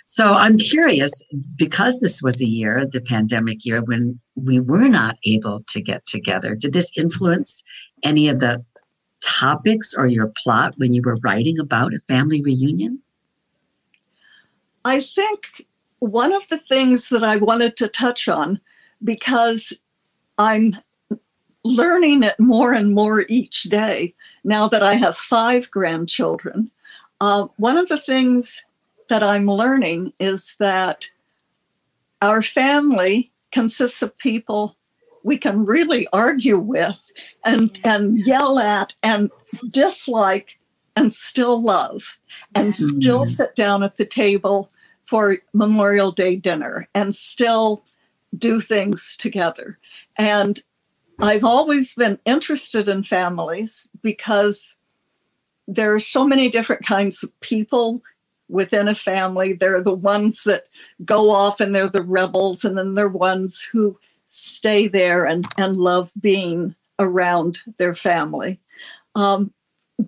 [0.04, 1.22] So I'm curious
[1.56, 6.04] because this was a year, the pandemic year, when we were not able to get
[6.06, 6.54] together.
[6.54, 7.62] Did this influence
[8.02, 8.64] any of the
[9.22, 13.00] topics or your plot when you were writing about a family reunion?
[14.84, 15.66] I think
[16.00, 18.60] one of the things that I wanted to touch on,
[19.04, 19.72] because
[20.38, 20.76] I'm
[21.64, 26.72] learning it more and more each day now that I have five grandchildren,
[27.20, 28.64] uh, one of the things
[29.12, 31.04] that I'm learning is that
[32.22, 34.74] our family consists of people
[35.22, 36.98] we can really argue with
[37.44, 39.30] and, and yell at and
[39.68, 40.58] dislike
[40.96, 42.18] and still love
[42.54, 43.28] and still Mhm.
[43.28, 44.70] sit down at the table
[45.04, 47.84] for Memorial Day dinner and still
[48.38, 49.78] do things together.
[50.16, 50.58] And
[51.18, 54.74] I've always been interested in families because
[55.68, 58.02] there are so many different kinds of people
[58.48, 59.52] within a family.
[59.52, 60.64] They're the ones that
[61.04, 65.76] go off and they're the rebels, and then they're ones who stay there and, and
[65.76, 68.60] love being around their family.
[69.14, 69.52] Um,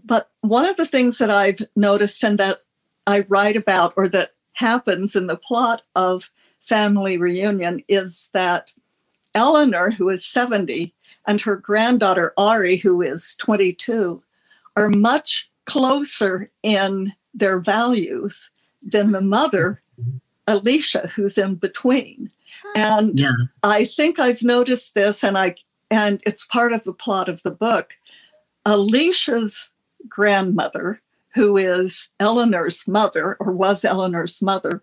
[0.04, 2.60] but one of the things that I've noticed and that
[3.06, 8.72] I write about or that happens in the plot of Family Reunion is that
[9.34, 10.94] Eleanor, who is 70,
[11.26, 14.22] and her granddaughter Ari, who is 22,
[14.76, 18.50] are much closer in their values
[18.82, 19.82] than the mother,
[20.46, 22.30] Alicia, who's in between.
[22.74, 23.32] And Yeah.
[23.62, 25.56] I think I've noticed this, and I
[25.90, 27.94] and it's part of the plot of the book.
[28.64, 29.72] Alicia's
[30.08, 31.00] grandmother,
[31.34, 34.82] who is Eleanor's mother, or was Eleanor's mother,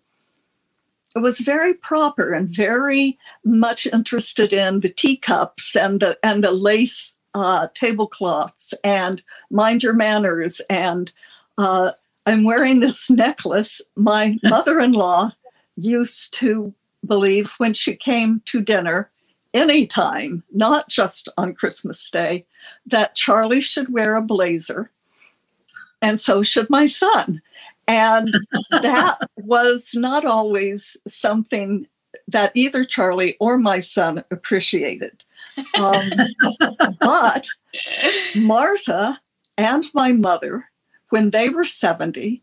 [1.15, 7.17] was very proper and very much interested in the teacups and the and the lace
[7.33, 10.61] uh, tablecloths and mind your manners.
[10.69, 11.11] And
[11.57, 11.91] uh,
[12.25, 13.81] I'm wearing this necklace.
[13.95, 15.31] My mother-in-law
[15.75, 16.73] used to
[17.05, 19.09] believe when she came to dinner
[19.53, 22.45] anytime, not just on Christmas Day,
[22.85, 24.91] that Charlie should wear a blazer.
[26.01, 27.41] And so should my son.
[27.87, 28.29] And
[28.71, 31.87] that was not always something
[32.27, 35.23] that either Charlie or my son appreciated.
[35.77, 36.01] Um,
[36.99, 37.45] but
[38.35, 39.19] Martha
[39.57, 40.70] and my mother,
[41.11, 42.41] when they were 70,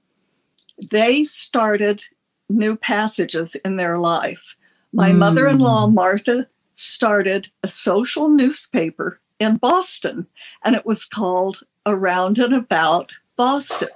[0.90, 2.04] they started
[2.48, 4.56] new passages in their life.
[4.92, 5.18] My Mm.
[5.18, 10.26] mother in law, Martha, started a social newspaper in Boston,
[10.64, 13.88] and it was called Around and About Boston.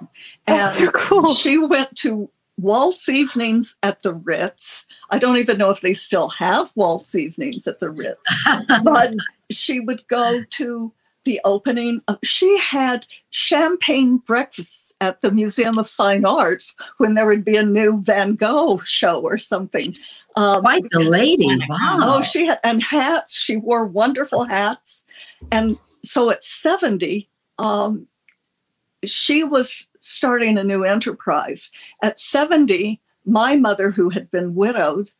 [0.45, 1.33] That's and so cool.
[1.33, 4.85] she went to waltz evenings at the Ritz.
[5.09, 8.29] I don't even know if they still have waltz evenings at the Ritz,
[8.83, 9.13] but
[9.49, 12.01] she would go to the opening.
[12.23, 17.63] She had champagne breakfasts at the Museum of Fine Arts when there would be a
[17.63, 19.93] new Van Gogh show or something.
[20.35, 21.47] Um, Quite the lady.
[21.69, 21.99] Wow.
[22.01, 23.37] Oh, she had and hats.
[23.37, 25.03] She wore wonderful hats,
[25.51, 28.07] and so at seventy, um,
[29.05, 31.71] she was starting a new enterprise.
[32.01, 35.11] At 70, my mother, who had been widowed,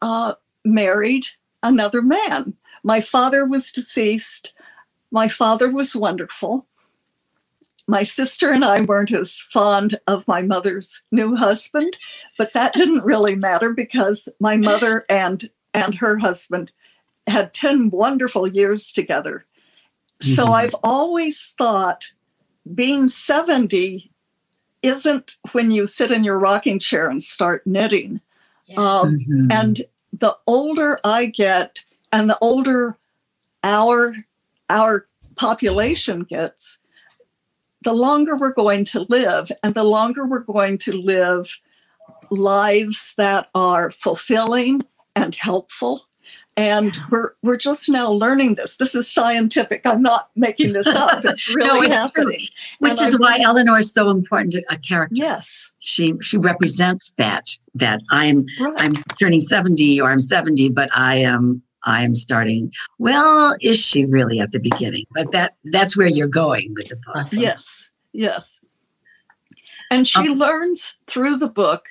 [0.00, 1.26] uh, married
[1.62, 2.54] another man.
[2.84, 4.54] My father was deceased.
[5.12, 6.66] My father was wonderful.
[7.86, 11.96] My sister and I weren't as fond of my mother's new husband,
[12.38, 16.70] but that didn't really matter because my mother and and her husband
[17.26, 19.44] had 10 wonderful years together.
[20.20, 20.54] So Mhm.
[20.54, 22.12] I've always thought
[22.74, 24.10] being 70
[24.82, 28.20] isn't when you sit in your rocking chair and start knitting.
[28.76, 29.52] Um, Mhm.
[29.52, 32.96] and the older I get and the older
[33.64, 34.14] our
[34.72, 35.06] our
[35.36, 36.80] population gets,
[37.84, 41.58] the longer we're going to live and the longer we're going to live
[42.30, 44.82] lives that are fulfilling
[45.14, 46.06] and helpful.
[46.56, 48.76] And we're we're just now learning this.
[48.76, 49.86] This is scientific.
[49.86, 51.24] I'm not making this up.
[51.24, 52.26] It's really it's true.
[52.26, 52.46] Which
[52.80, 55.14] And is I'm- why Eleanor is so important a character.
[55.16, 55.72] Yes.
[55.78, 58.74] She she represents that that I'm Right.
[58.82, 62.72] I'm turning 70 or I'm 70, but I am I am starting.
[62.98, 65.06] Well, is she really at the beginning?
[65.12, 67.28] But that that's where you're going with the book.
[67.32, 68.60] Yes, yes.
[69.90, 71.86] And she learns through the book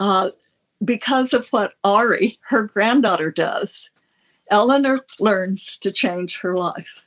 [0.00, 0.30] uh,
[0.84, 3.90] because of what Ari, her granddaughter, does.
[4.50, 7.06] Eleanor learns to change her life.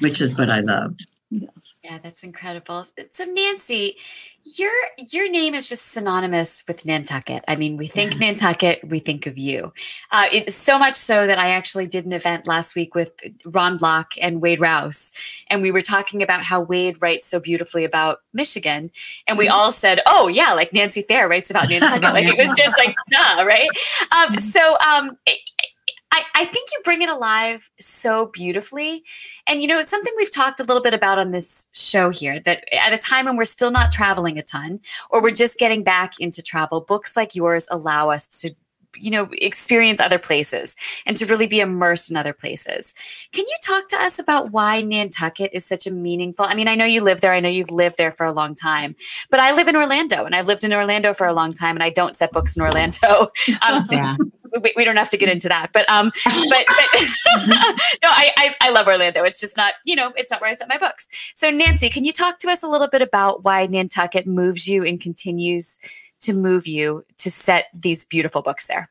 [0.00, 1.06] Which is what I loved.
[1.86, 2.84] Yeah, that's incredible.
[3.10, 3.96] So Nancy,
[4.42, 4.72] your
[5.12, 7.44] your name is just synonymous with Nantucket.
[7.46, 9.72] I mean, we think Nantucket, we think of you.
[10.10, 13.12] Uh, it's so much so that I actually did an event last week with
[13.44, 15.12] Ron Block and Wade Rouse,
[15.46, 18.90] and we were talking about how Wade writes so beautifully about Michigan,
[19.28, 22.50] and we all said, "Oh yeah, like Nancy Thayer writes about Nantucket." like it was
[22.50, 23.68] just like, duh, right?
[24.10, 25.12] Um, so um,
[26.12, 29.02] I, I think you bring it alive so beautifully.
[29.46, 32.40] And, you know, it's something we've talked a little bit about on this show here
[32.40, 35.82] that at a time when we're still not traveling a ton or we're just getting
[35.82, 38.54] back into travel, books like yours allow us to
[38.98, 42.94] you know experience other places and to really be immersed in other places
[43.32, 46.74] can you talk to us about why nantucket is such a meaningful i mean i
[46.74, 48.96] know you live there i know you've lived there for a long time
[49.30, 51.82] but i live in orlando and i've lived in orlando for a long time and
[51.82, 53.28] i don't set books in orlando
[53.68, 54.16] um, Yeah.
[54.60, 57.00] We, we don't have to get into that but um but, but
[57.48, 60.52] no I, I i love orlando it's just not you know it's not where i
[60.54, 63.66] set my books so nancy can you talk to us a little bit about why
[63.66, 65.78] nantucket moves you and continues
[66.20, 68.90] to move you to set these beautiful books there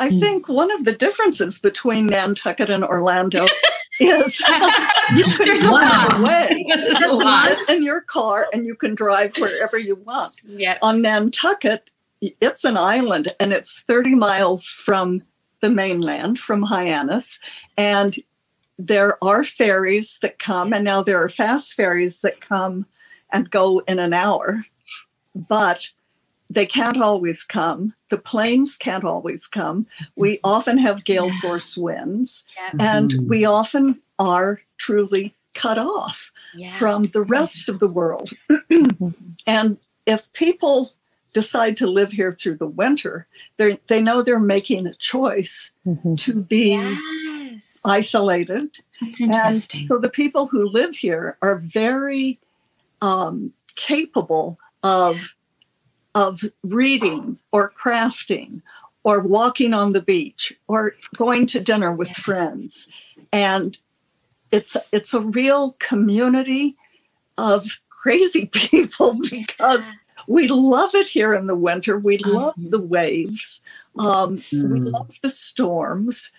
[0.00, 3.46] I think one of the differences between Nantucket and Orlando
[4.00, 4.38] is
[5.16, 5.72] you can There's a drive
[6.12, 6.20] lot.
[6.20, 6.64] away.
[6.68, 10.34] There's a You can get in your car and you can drive wherever you want.
[10.44, 15.22] yeah On Nantucket, it's an island and it's 30 miles from
[15.60, 17.38] the mainland, from Hyannis.
[17.76, 18.16] And
[18.78, 22.86] there are ferries that come, and now there are fast ferries that come
[23.32, 24.64] and go in an hour.
[25.34, 25.90] But
[26.50, 27.92] they can't always come.
[28.08, 29.86] The planes can't always come.
[30.16, 32.44] We often have gale force winds,
[32.78, 33.26] and Mhm.
[33.28, 38.30] we often are truly cut off yeah from the rest of the world.
[39.46, 39.76] and
[40.06, 40.92] if people
[41.34, 45.72] decide to live here through the winter, they they know they're making a choice
[46.16, 47.80] to be yes.
[47.84, 48.70] isolated.
[49.00, 52.38] That's And so the people who live here are very
[53.00, 55.34] um, capable of
[56.14, 58.62] of reading or crafting
[59.04, 62.88] or walking on the beach or going to dinner with friends.
[63.32, 63.76] And
[64.50, 66.76] it's it's a real community
[67.36, 69.84] of crazy people because
[70.28, 73.62] we love it here in the winter we love the waves
[73.98, 74.92] um, we Mm.
[74.92, 76.32] love the storms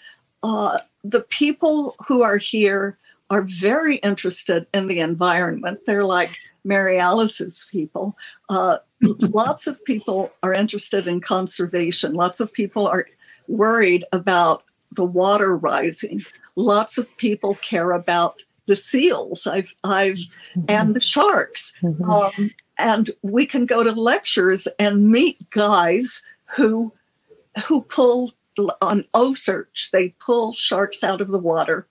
[0.44, 2.98] uh, the people who are here
[3.30, 5.80] are very interested in the environment.
[5.86, 6.32] They're like
[6.64, 8.18] Mary Alice's people.
[8.50, 8.78] Uh,
[9.20, 12.14] lots of people are interested in conservation.
[12.14, 13.06] Lots of people are
[13.48, 14.64] worried about
[14.96, 16.26] the water rising.
[16.56, 19.46] Lots of people care about the seals.
[19.46, 20.20] I've, I've,
[20.68, 21.74] and the sharks.
[22.10, 26.24] Um, and we can go to lectures and meet guys
[26.56, 26.94] who
[27.68, 28.34] who pull
[28.82, 29.92] on OCEARCH.
[29.92, 31.88] They pull sharks out of the water,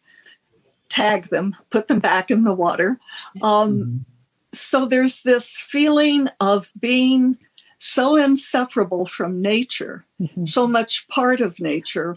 [0.88, 2.98] tag them, put them back in the water.
[3.42, 4.04] Um,
[4.52, 7.36] so there's this feeling of being
[7.78, 10.04] so inseparable from nature,
[10.44, 12.16] so much part of nature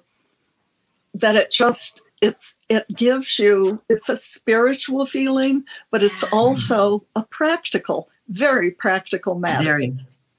[1.13, 7.23] that it just it's it gives you it's a spiritual feeling, but it's also a
[7.23, 9.63] practical, very practical matter.
[9.63, 9.93] Very,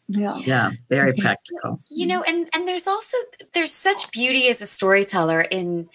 [0.09, 0.37] yeah.
[0.39, 1.81] yeah, very practical.
[1.89, 3.17] you know and and there's also
[3.55, 5.89] there's such beauty as a storyteller in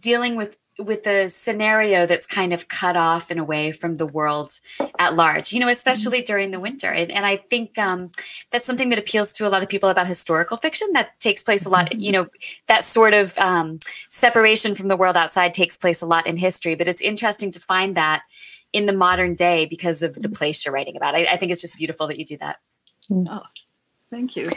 [0.00, 4.58] dealing with with a scenario that's kind of cut off and away from the world
[4.98, 6.32] at large, you know, especially Mm-hmm.
[6.32, 6.90] during the winter.
[6.90, 8.10] And, and I think um,
[8.50, 11.66] that's something that appeals to a lot of people about historical fiction that takes place
[11.66, 12.00] a lot, Mm-hmm.
[12.00, 12.26] you know,
[12.68, 13.78] that sort of um,
[14.08, 16.74] separation from the world outside takes place a lot in history.
[16.74, 18.22] But it's interesting to find that
[18.72, 20.32] in the modern day because of the Mm-hmm.
[20.32, 21.14] place you're writing about.
[21.14, 22.56] I, I think it's just beautiful that you do that.
[24.10, 24.50] Thank you.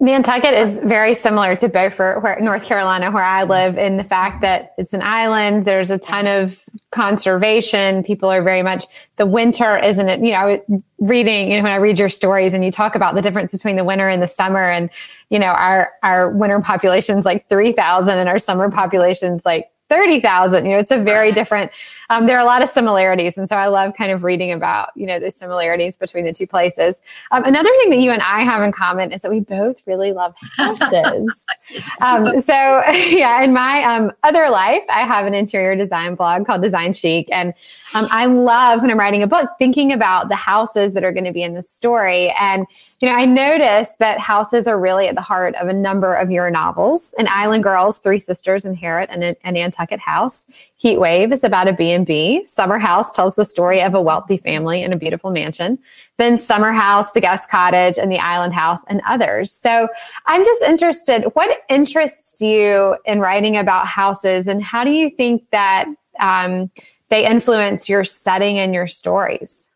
[0.00, 4.42] Nantucket is very similar to Beaufort, where North Carolina, where I live, in the fact
[4.42, 5.64] that it's an island.
[5.64, 6.62] There's a ton of
[6.92, 8.04] conservation.
[8.04, 10.20] People are very much the winter, isn't it?
[10.20, 12.94] You know, I was reading, you know, when I read your stories and you talk
[12.94, 14.88] about the difference between the winter and the summer, and
[15.30, 20.20] you know, our our winter population's like three thousand, and our summer population's like thirty
[20.20, 20.66] thousand.
[20.66, 21.70] You know, it's a very different.
[22.10, 24.90] Um, there are a lot of similarities, and so I love kind of reading about
[24.94, 27.00] you know the similarities between the two places.
[27.30, 30.12] Um, another thing that you and I have in common is that we both really
[30.12, 31.46] love houses.
[32.02, 32.52] um, so
[32.92, 37.28] yeah, in my um, other life, I have an interior design blog called Design Chic,
[37.30, 37.52] and
[37.94, 41.24] um, I love when I'm writing a book thinking about the houses that are going
[41.24, 42.34] to be in the story.
[42.38, 42.66] And
[43.00, 46.32] you know, I noticed that houses are really at the heart of a number of
[46.32, 47.14] your novels.
[47.16, 50.46] In Island Girls, Three Sisters inherit an, an Nantucket house.
[50.78, 52.44] Heat Wave is about a B&B.
[52.44, 55.78] Summer House tells the story of a wealthy family in a beautiful mansion.
[56.16, 59.52] Then Summer House, The Guest Cottage, and The Island House, and others.
[59.52, 59.88] So
[60.26, 65.48] I'm just interested, what interests you in writing about houses, and how do you think
[65.52, 65.86] that
[66.18, 66.68] um,
[67.10, 69.68] they influence your setting and your stories?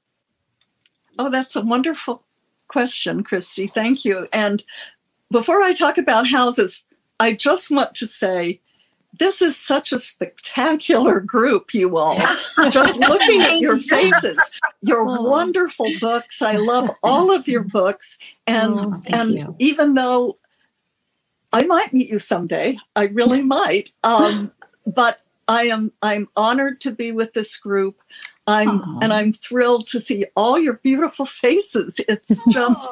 [1.20, 2.24] Oh, that's a wonderful
[2.76, 3.68] question, Christy.
[3.68, 4.26] Thank you.
[4.32, 4.62] And
[5.30, 6.84] before I talk about houses,
[7.20, 8.60] I just want to say
[9.20, 12.18] this is such a spectacular group, you all.
[12.70, 14.38] just looking at your faces,
[14.80, 15.22] your Oh.
[15.22, 16.40] wonderful books.
[16.40, 18.18] I love all of your books.
[18.46, 19.54] And Oh, and you.
[19.58, 20.38] even though
[21.52, 23.92] I might meet you someday, I really might.
[24.02, 24.50] Um,
[24.86, 27.98] but I am I'm honored to be with this group.
[28.46, 28.98] I'm Aw.
[29.02, 32.00] and I'm thrilled to see all your beautiful faces.
[32.08, 32.88] It's just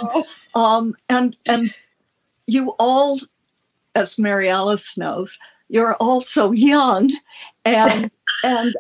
[0.55, 1.73] um and and
[2.47, 3.19] you all,
[3.95, 5.39] as Mary Alice knows,
[5.69, 7.11] you're all so young
[7.65, 8.11] and
[8.45, 8.75] and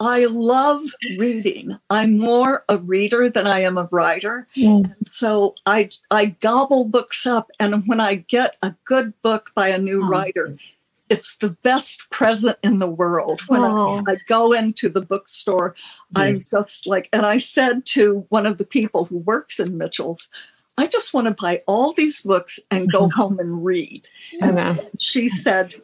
[0.00, 0.82] I love
[1.16, 1.76] reading.
[1.90, 4.46] I'm more a reader than I am a writer.
[5.12, 9.78] So I I gobble books up, and when I get a good book by a
[9.78, 10.08] new Oh.
[10.08, 10.56] writer,
[11.10, 13.40] it's the best present in the world.
[13.48, 13.62] When.
[13.62, 15.74] I, I go into the bookstore,
[16.16, 20.28] I'm just like, and I said to one of the people who works in Mitchell's,
[20.76, 24.06] I just want to buy all these books and go home and read.
[24.42, 24.76] I know.
[25.00, 25.74] She said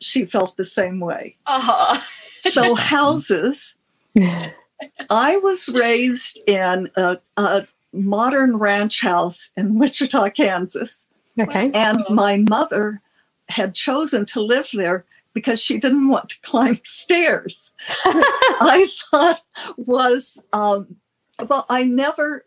[0.00, 1.36] she felt the same way.
[1.46, 2.02] Oh,
[2.42, 3.76] So houses.
[5.10, 11.06] I was raised in a, a modern ranch house in Wichita, Kansas,
[11.38, 11.70] Okay.
[11.74, 13.00] and my mother
[13.48, 17.74] had chosen to live there because she didn't want to climb stairs.
[18.04, 19.40] I thought
[19.76, 20.96] was um,
[21.48, 22.44] well, I never,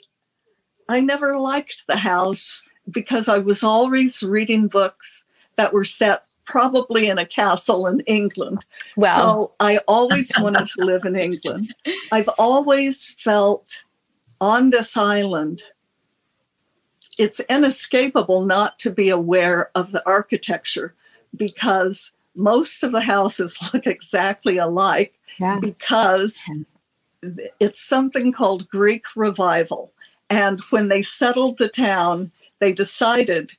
[0.88, 5.26] I never liked the house because I was always reading books
[5.58, 8.66] that were set probably in a castle in England.
[8.98, 11.76] Well, So I always wanted to live in England.
[12.12, 13.84] I've always felt
[14.42, 15.62] on this island,
[17.20, 20.96] it's inescapable not to be aware of the architecture
[21.36, 25.60] because most of the houses look exactly alike yeah.
[25.60, 26.42] because
[27.60, 29.92] it's something called Greek revival.
[30.30, 33.52] And when they settled the town, they decided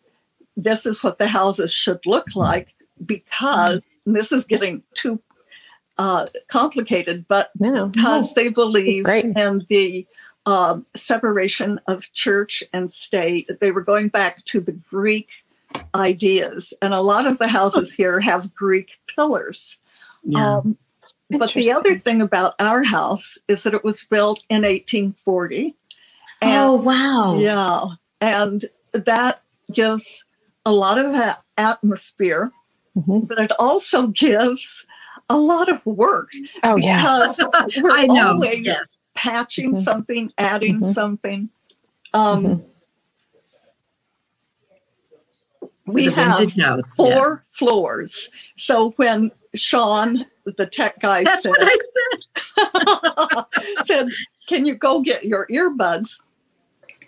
[0.57, 5.21] this is what the houses should look like because and this is getting too
[5.99, 7.89] uh, complicated, but No.
[7.89, 10.07] because they believe in the
[10.47, 15.29] um, separation of church and state, they were going back to the Greek
[15.95, 16.73] ideas.
[16.83, 19.81] And a lot of the houses here have Greek pillars.
[20.25, 20.59] Yeah.
[20.59, 20.77] Um,
[21.31, 25.77] but the other thing about our house is that it was built in 1840.
[26.43, 27.39] And oh wow.
[27.39, 27.85] yeah,
[28.21, 30.25] and that gives
[30.65, 32.51] a lot of a- atmosphere,
[32.97, 33.29] Mhm.
[33.29, 34.87] but it also gives
[35.31, 36.29] a lot of work
[36.65, 37.03] Oh, yeah.
[37.83, 38.33] we're I know.
[38.35, 39.13] always Yes.
[39.17, 39.77] patching Mhm.
[39.77, 40.93] something, adding Mhm.
[40.93, 41.49] something.
[42.13, 42.65] Um, Mhm.
[45.87, 46.95] We the have vintage house.
[46.97, 47.09] four
[47.39, 47.47] yes.
[47.53, 48.29] floors.
[48.57, 50.25] So when Sean,
[50.57, 51.77] the tech guy, That's said, what I
[53.77, 53.87] said.
[53.87, 54.09] said,
[54.47, 56.21] Can you go get your earbuds?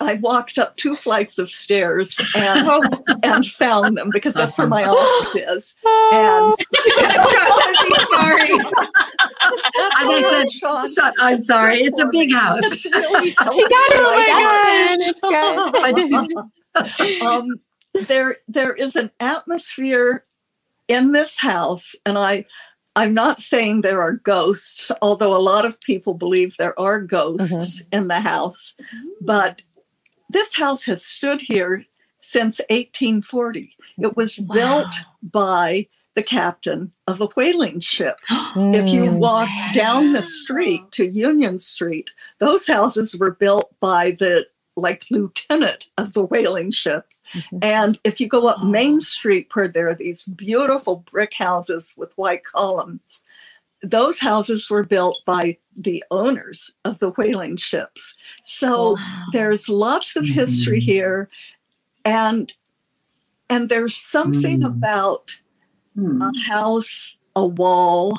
[0.00, 2.84] I walked up two flights of stairs and,
[3.22, 5.76] and found them because that's where my office is.
[6.12, 6.54] And
[8.10, 8.58] sorry.
[8.58, 11.76] that's And I said, Sean, Sean, I'm sorry.
[11.76, 12.86] It's a big house.
[12.94, 15.16] Really She got it.
[15.22, 16.44] Oh my helpful.
[16.74, 17.00] gosh.
[17.00, 17.60] It's um,
[18.08, 20.24] there there is an atmosphere
[20.88, 22.44] in this house and i
[22.94, 27.84] I'm not saying there are ghosts, although a lot of people believe there are ghosts
[27.90, 28.74] in the house.
[29.22, 29.62] But
[30.32, 31.84] this house has stood here
[32.18, 33.76] since 1840.
[33.98, 34.54] It was Wow.
[34.54, 38.18] built by the captain of a whaling ship.
[38.56, 39.18] If you Mm.
[39.18, 45.88] walk down the street to Union Street, those houses were built by the like lieutenant
[45.98, 47.20] of the whaling ships.
[47.34, 47.58] Mhm.
[47.62, 52.16] And if you go up Main Street, where there are these beautiful brick houses with
[52.16, 53.22] white columns,
[53.82, 58.14] those houses were built by the owners of the whaling ships.
[58.44, 59.24] So Wow.
[59.32, 60.84] there's lots of history Mhm.
[60.84, 61.28] here,
[62.04, 62.52] and
[63.50, 64.66] and there's something Mm.
[64.66, 65.40] about
[65.94, 66.22] Hmm.
[66.22, 68.18] a house, a wall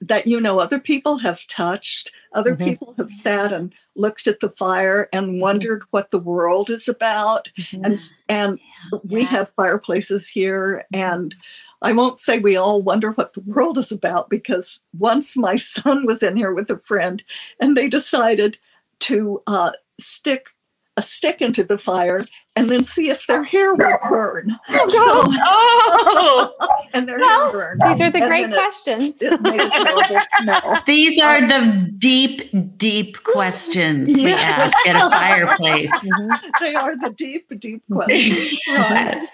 [0.00, 2.12] that you know other people have touched.
[2.32, 2.64] Other Mhm.
[2.64, 7.50] people have sat and looked at the fire and wondered what the world is about.
[7.58, 7.84] Mhm.
[7.84, 8.60] And and
[9.04, 11.34] we have fireplaces here and
[11.82, 16.06] I won't say we all wonder what the world is about because once my son
[16.06, 17.22] was in here with a friend
[17.60, 18.58] and they decided
[19.00, 20.48] to uh, stick
[20.96, 22.24] a stick into the fire
[22.56, 24.50] and then see if their hair would burn.
[24.68, 26.52] So- Oh,
[26.92, 27.80] and their Well, hair burned.
[27.88, 29.22] These are the And great then it- questions.
[29.22, 30.82] It made a smell.
[30.86, 35.90] These are the deep, deep questions we ask at a fireplace.
[35.90, 36.40] Mhm.
[36.60, 38.58] They are the deep, deep questions.
[38.68, 39.26] Right.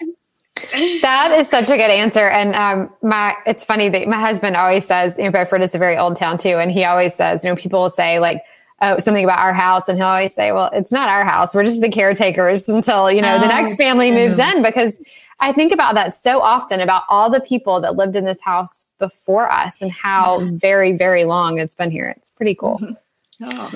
[0.73, 1.01] Yes.
[1.01, 2.27] That is such a good answer.
[2.29, 5.77] And um, my it's funny that my husband always says, you know, Beaufort is a
[5.77, 6.57] very old town too.
[6.57, 8.41] And he always says, you know, people will say like,
[8.81, 9.87] oh, something about our house.
[9.87, 11.55] And he'll always say, well, it's not our house.
[11.55, 14.61] We're just the caretakers until, you know, the Oh, next family moves in.
[14.61, 15.01] Because
[15.41, 18.85] I think about that so often about all the people that lived in this house
[18.99, 22.13] before us and how very, very long it's been here.
[22.17, 22.79] It's pretty cool.
[23.41, 23.73] Oh.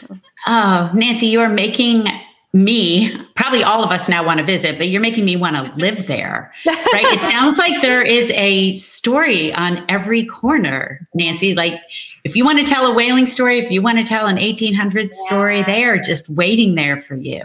[0.47, 2.07] Oh, Nancy, you are making
[2.53, 5.73] me, probably all of us now want to visit, but you're making me want to
[5.79, 6.53] live there.
[6.65, 7.13] Right?
[7.17, 11.55] it sounds like there is a story on every corner, Nancy.
[11.55, 11.79] Like
[12.25, 15.13] if you want to tell a whaling story, if you want to tell an 1800s
[15.13, 15.65] story, Yeah.
[15.65, 17.41] they are just waiting there for you.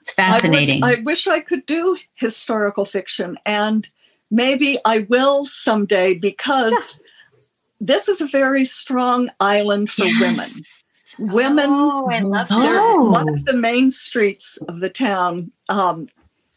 [0.00, 0.82] It's fascinating.
[0.84, 3.88] I, would- I wish I could do historical fiction, and
[4.30, 6.98] maybe I will someday because
[7.80, 10.20] this is a very strong island for Yes.
[10.20, 10.50] women.
[11.18, 12.60] Women Oh, I love Oh.
[12.60, 12.72] that.
[12.72, 16.08] There- one of the main streets of the town um,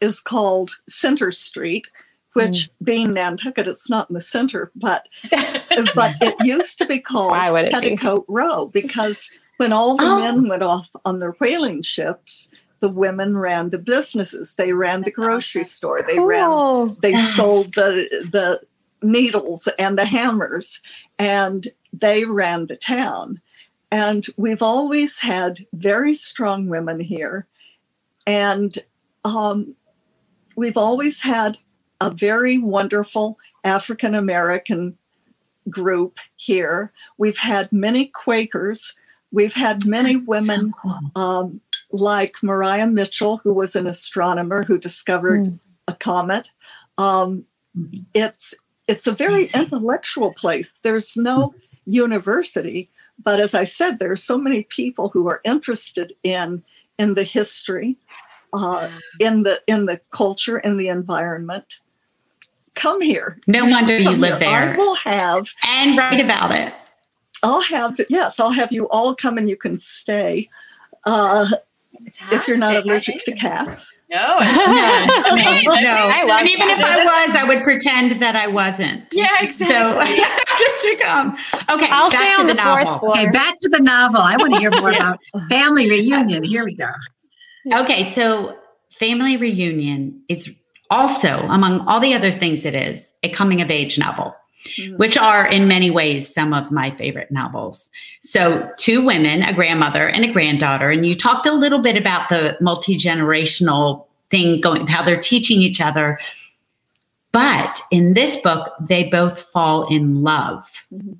[0.01, 1.87] is called Center Street,
[2.33, 5.07] which being Nantucket, it's not in the center, but
[5.95, 7.71] but it used to be called Why would be?
[7.71, 10.19] Petticoat Row because when all the Oh.
[10.19, 12.49] men went off on their whaling ships,
[12.79, 14.55] the women ran the businesses.
[14.55, 15.73] They ran the grocery awesome.
[15.75, 16.01] store.
[16.07, 17.33] They ran they Yes.
[17.35, 18.61] sold the the
[19.01, 20.81] needles and the hammers
[21.17, 23.41] and they ran the town
[23.91, 27.47] and we've always had very strong women here.
[28.27, 28.77] And
[29.25, 29.75] um,
[30.55, 31.57] we've always had
[32.01, 34.97] a very wonderful african american
[35.69, 36.91] group here.
[37.17, 38.97] We've had many quakers.
[39.31, 40.73] We've had many women
[41.15, 41.61] um,
[41.91, 45.59] like Maria Mitchell, who was an astronomer who discovered Mm.
[45.87, 46.51] a comet.
[46.97, 47.45] Um,
[48.13, 48.53] it's
[48.87, 50.79] it's a very intellectual place.
[50.81, 51.53] There's no
[51.85, 52.89] university,
[53.23, 56.63] but as I said, there are so many people who are interested in
[56.97, 57.97] in the history,
[58.53, 58.89] uh,
[59.19, 61.79] in the in the culture, in the environment.
[62.75, 63.39] Come here.
[63.47, 64.49] No wonder you live here.
[64.49, 65.49] I will have.
[65.67, 66.73] And write about it.
[67.43, 67.99] I'll have.
[68.09, 70.49] Yes, I'll have you all come and you can stay.
[71.05, 71.49] Uh,
[72.05, 73.99] if you're not allergic to cats.
[74.09, 74.39] No.
[74.39, 75.89] No, I mean, no.
[75.89, 76.79] I love and even if.
[76.79, 79.03] I was, I would pretend that I wasn't.
[79.11, 80.15] Yeah, So exactly.
[80.15, 81.37] just to come.
[81.69, 82.99] Okay, I'll back stay to on the, the, fourth novel.
[82.99, 83.11] floor.
[83.11, 84.21] Okay, back to the novel.
[84.21, 85.19] I want to hear more about
[85.49, 86.43] family reunion.
[86.43, 86.89] Here we go.
[87.73, 88.57] Okay, so
[88.99, 90.49] Family Reunion is
[90.89, 94.35] also, among all the other things it is, a coming of age novel,
[94.77, 94.97] Mhm.
[94.97, 97.89] which are in many ways some of my favorite novels.
[98.21, 102.29] So, two women, a grandmother and a granddaughter, and you talked a little bit about
[102.29, 106.19] the multi generational thing going, how they're teaching each other.
[107.31, 110.65] But in this book, they both fall in love.
[110.93, 111.17] Mm.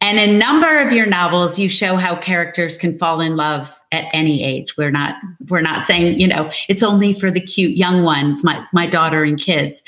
[0.00, 3.72] And in a number of your novels, you show how characters can fall in love
[3.92, 4.76] at any age.
[4.76, 5.16] We're not
[5.48, 9.24] we're not saying, you know, it's only for the cute young ones, my my daughter
[9.24, 9.82] and kids.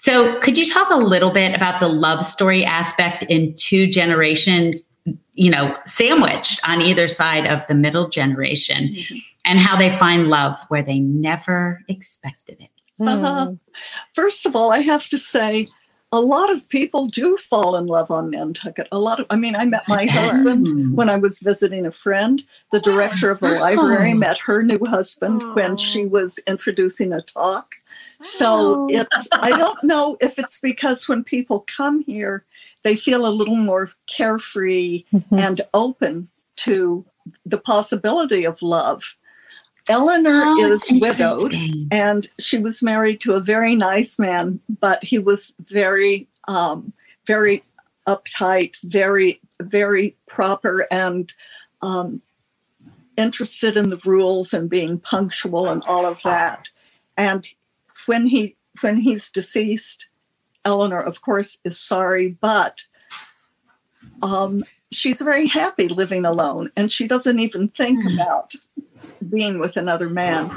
[0.00, 4.80] So could you talk a little bit about the love story aspect in two generations,
[5.34, 8.96] you know, sandwiched on either side of the middle generation
[9.44, 12.70] and how they find love where they never expected it?
[12.98, 13.58] Mm.
[14.14, 15.66] First of all, I have to say,
[16.12, 18.88] a lot of people do fall in love on Nantucket.
[18.90, 22.42] A lot of, I mean, I met my husband when I was visiting a friend.
[22.72, 24.16] The director of the library Oh.
[24.16, 27.76] met her new husband when she was introducing a talk.
[28.20, 28.48] So
[28.82, 28.88] Oh.
[28.90, 32.44] it's, I don't know if it's because when people come here,
[32.82, 35.38] they feel a little more carefree Mhm.
[35.38, 37.04] and open to
[37.46, 39.14] the possibility of love.
[39.88, 41.54] Eleanor Oh, is widowed
[41.90, 46.92] and she was married to a very nice man, but he was very, um,
[47.26, 47.64] very
[48.06, 51.32] uptight, very, very proper, and
[51.82, 52.20] um,
[53.16, 56.68] interested in the rules and being punctual and all of that.
[57.16, 57.46] And
[58.06, 60.08] when he when he's deceased,
[60.64, 62.82] Eleanor, of course, is sorry, but
[64.22, 68.14] um, she's very happy living alone, and she doesn't even think Hmm.
[68.14, 68.54] about
[69.28, 70.50] being with another man.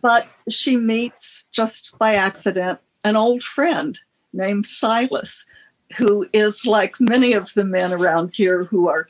[0.00, 3.98] But she meets just by accident an old friend
[4.32, 5.44] named Silas,
[5.96, 9.08] who is like many of the men around here who are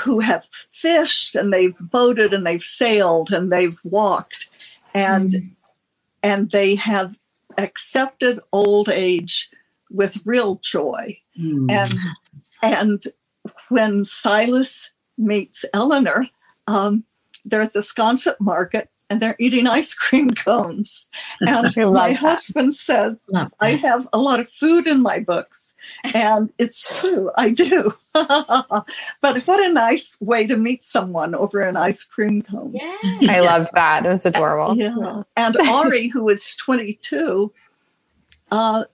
[0.00, 4.50] who have fished and they've boated and they've sailed and they've walked
[4.94, 5.54] and
[6.22, 7.16] and they have
[7.56, 9.50] accepted old age
[9.90, 11.70] with real joy Mm.
[11.70, 11.94] and
[12.62, 13.02] and
[13.68, 16.26] when Silas meets Eleanor,
[16.66, 17.04] um,
[17.48, 21.08] they're at the Sconset Market and they're eating ice cream cones.
[21.40, 22.16] And I love my that.
[22.16, 23.16] husband said,
[23.60, 25.76] I have a lot of food in my books.
[26.12, 27.94] And it's true, I do.
[28.12, 32.74] but what a nice way to meet someone over an ice cream cone.
[32.74, 33.30] Yeah.
[33.30, 34.04] I love that.
[34.04, 34.76] It was adorable.
[34.76, 35.22] Yeah.
[35.36, 37.52] And Ari, who is 22,
[38.50, 38.84] uh,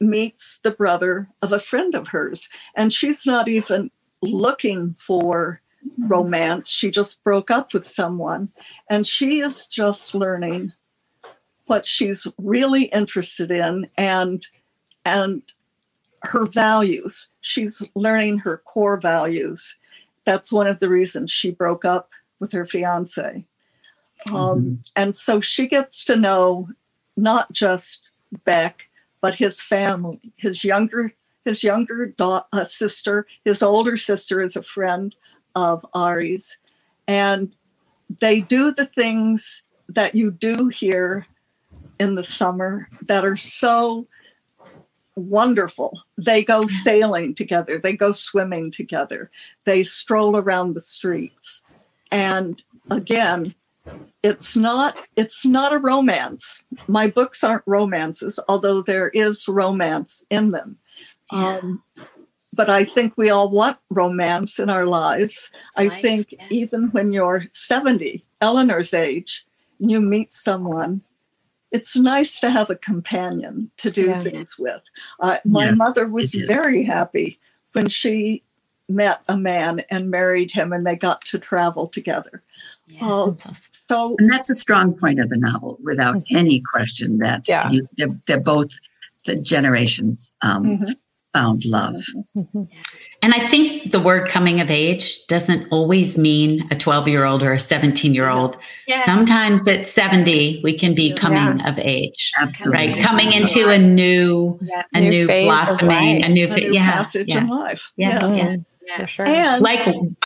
[0.00, 2.48] meets the brother of a friend of hers.
[2.74, 3.90] And she's not even
[4.22, 5.60] looking for
[5.98, 6.70] romance.
[6.70, 8.50] She just broke up with someone.
[8.88, 10.72] And she is just learning
[11.66, 14.46] what she's really interested in and
[15.04, 15.42] and
[16.22, 17.28] her values.
[17.40, 19.76] She's learning her core values.
[20.26, 22.10] That's one of the reasons she broke up
[22.40, 23.46] with her fiance.
[24.32, 26.68] Um, and so she gets to know
[27.16, 28.10] not just
[28.44, 28.88] Beck,
[29.20, 31.14] but his family, his younger
[31.44, 35.16] his younger da- uh, sister, his older sister is a friend
[35.54, 36.58] of Ari's,
[37.06, 37.54] and
[38.20, 41.26] they do the things that you do here
[41.98, 44.06] in the summer that are so
[45.16, 46.00] wonderful.
[46.16, 49.30] They go sailing together, they go swimming together,
[49.64, 51.62] they stroll around the streets,
[52.10, 53.54] and again
[54.22, 56.62] it's not it's not a romance.
[56.86, 60.78] My books aren't romances although there is romance in them.
[61.30, 61.82] Um,
[62.56, 66.46] but i think we all want romance in our lives i life, think yeah.
[66.50, 69.46] even when you're 70 eleanor's age
[69.80, 71.02] and you meet someone
[71.72, 74.22] it's nice to have a companion to do Yeah.
[74.22, 74.82] things with
[75.20, 77.38] uh, my Yes, mother was very happy
[77.72, 78.42] when she
[78.88, 82.42] met a man and married him and they got to travel together
[82.88, 82.98] Yeah.
[83.02, 83.36] Oh,
[83.88, 87.18] so And that's a strong point of the novel, without any question.
[87.18, 87.70] That Yeah.
[87.70, 88.70] you, they're, they're both
[89.26, 90.94] the generations um, Mhm.
[91.32, 91.96] Found love.
[93.22, 97.42] And I think the word coming of age doesn't always mean a 12 year old
[97.42, 98.56] or a 17 year old.
[98.86, 99.04] Yeah.
[99.04, 101.16] Sometimes at 70, we can be Yeah.
[101.16, 102.86] coming of age, Absolutely.
[102.86, 102.96] right?
[102.96, 104.84] Coming into a new, Yeah.
[104.94, 107.92] a New new, phase blossoming, a new, a new yeah, passage yeah, in life.
[107.96, 108.34] yeah, Yeah.
[108.36, 108.56] yeah.
[108.86, 109.04] Yeah.
[109.04, 109.26] Sure.
[109.26, 109.80] And Like,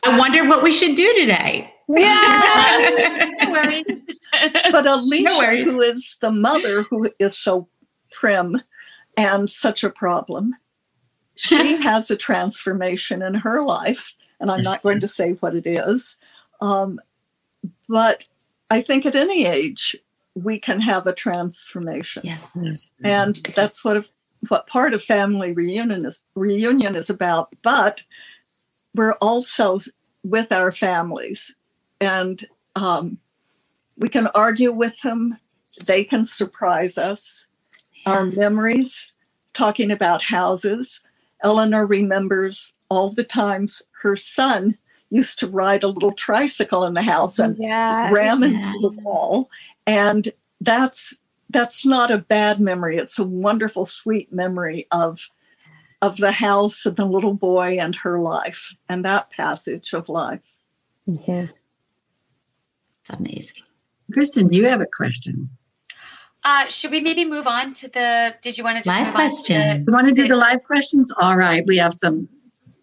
[0.05, 1.69] I wonder what we should do today.
[1.89, 3.29] yeah.
[3.41, 4.05] no worries.
[4.71, 5.69] but Alicia, worries.
[5.69, 7.67] who is the mother who is so
[8.09, 8.61] prim
[9.17, 10.55] and such a problem,
[11.35, 14.15] she has a transformation in her life.
[14.39, 16.17] And I'm not going to say what it is.
[16.61, 16.99] Um,
[17.87, 18.25] but
[18.69, 19.95] I think at any age,
[20.35, 22.23] we can have a transformation.
[22.25, 22.87] Yes.
[23.03, 24.05] And that's what
[24.49, 28.03] what part of family reunion is reunion is about but
[28.93, 29.79] we're also
[30.23, 31.55] with our families
[31.99, 33.17] and um,
[33.97, 35.37] we can argue with them
[35.85, 37.49] they can surprise us
[38.05, 39.13] our memories
[39.53, 41.01] talking about houses
[41.45, 44.77] eleanor remembers all the times her son
[45.11, 48.09] used to ride a little tricycle in the house and yeah.
[48.11, 48.75] ram into Yes.
[48.81, 49.49] the wall
[49.85, 51.17] and that's
[51.51, 55.29] that's not a bad memory it's a wonderful sweet memory of
[56.01, 60.41] of the house and the little boy and her life and that passage of life
[61.05, 61.47] Yeah.
[63.07, 63.61] It's amazing.
[64.11, 65.49] Kristen, do you have a question?
[66.45, 68.35] Uh, should we maybe move on to the?
[68.41, 69.85] Did you want to just Live move on to question.
[69.87, 71.11] You want to do the live questions?
[71.19, 71.65] All right.
[71.65, 72.29] We have some.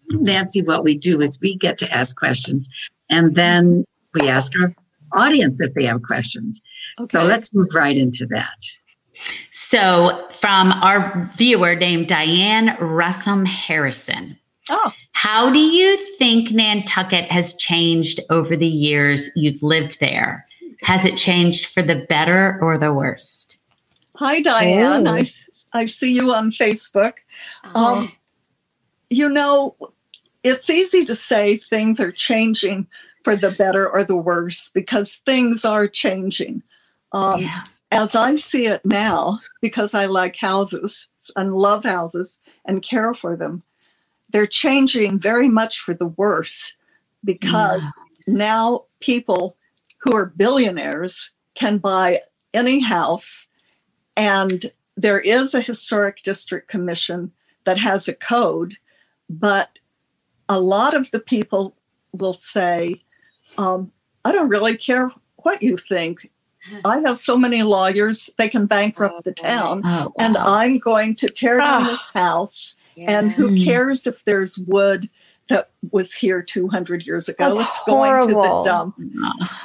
[0.09, 2.69] Nancy, what we do is we get to ask questions
[3.09, 4.75] and then we ask our
[5.13, 6.61] audience if they have questions.
[7.03, 8.57] So let's move right into that.
[9.53, 14.37] So, from our viewer named Diane Russum Harrison,
[14.69, 20.45] oh how do you think Nantucket has changed over the years you've lived there?
[20.83, 23.57] Has it changed for the better or the worst?
[24.15, 25.15] hi diane Oh.
[25.15, 25.29] I,
[25.73, 27.13] I see you on facebook
[27.75, 28.11] Oh, um,
[29.09, 29.75] you know,
[30.43, 32.87] it's easy to say things are changing
[33.23, 36.63] for the better or the worse because things are changing.
[37.11, 37.63] Um, Yeah.
[37.91, 43.35] As I see it now, because I like houses and love houses and care for
[43.35, 43.61] them,
[44.31, 46.75] they're changing very much for the worse
[47.23, 47.83] because
[48.25, 49.55] now people
[50.03, 52.19] who are billionaires can buy
[52.53, 53.47] any house.
[54.17, 57.31] And there is a historic district commission
[57.65, 58.75] that has a code
[59.29, 59.79] but
[60.49, 61.75] a lot of the people
[62.11, 63.01] will say
[63.57, 63.91] um,
[64.25, 66.29] i don't really care what you think.
[66.85, 71.27] I have so many lawyers they can bankrupt the town Oh, and i'm going to
[71.29, 71.87] tear down Ah.
[71.87, 72.77] this house.
[72.95, 73.17] Yeah.
[73.17, 75.09] and who cares if there's wood that
[75.91, 77.55] was here 200 years ago.
[77.55, 78.63] That's it's going to the horrible.
[78.63, 78.95] dump.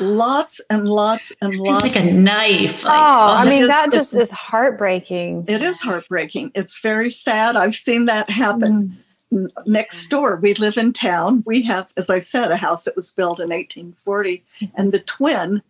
[0.00, 2.80] Lots and lots and It's lots like a knife.
[2.84, 5.44] Oh, Like, I mean, is- that just is heartbreaking.
[5.48, 6.52] it is heartbreaking.
[6.54, 7.56] It's very sad.
[7.56, 8.98] I've seen that happen
[9.32, 9.48] Mm.
[9.66, 10.36] next door.
[10.36, 11.42] We live in town.
[11.44, 14.42] We have as i said a house that was built in 1840
[14.74, 15.60] and the twin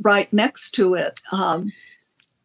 [0.00, 1.72] right next to it um,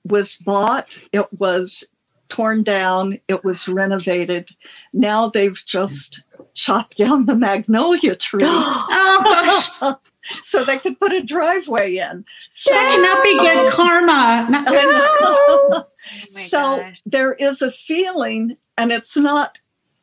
[0.03, 0.99] was bought.
[1.11, 1.85] It was
[2.29, 3.19] torn down.
[3.27, 4.49] It was renovated.
[4.93, 6.23] Now they've just
[6.53, 9.95] chopped down the magnolia tree Oh, gosh.
[10.43, 14.47] so they could put a driveway in so That cannot be good karma.
[14.49, 15.85] Not- Oh
[16.29, 17.01] so gosh.
[17.05, 19.59] there is a feeling, and it's not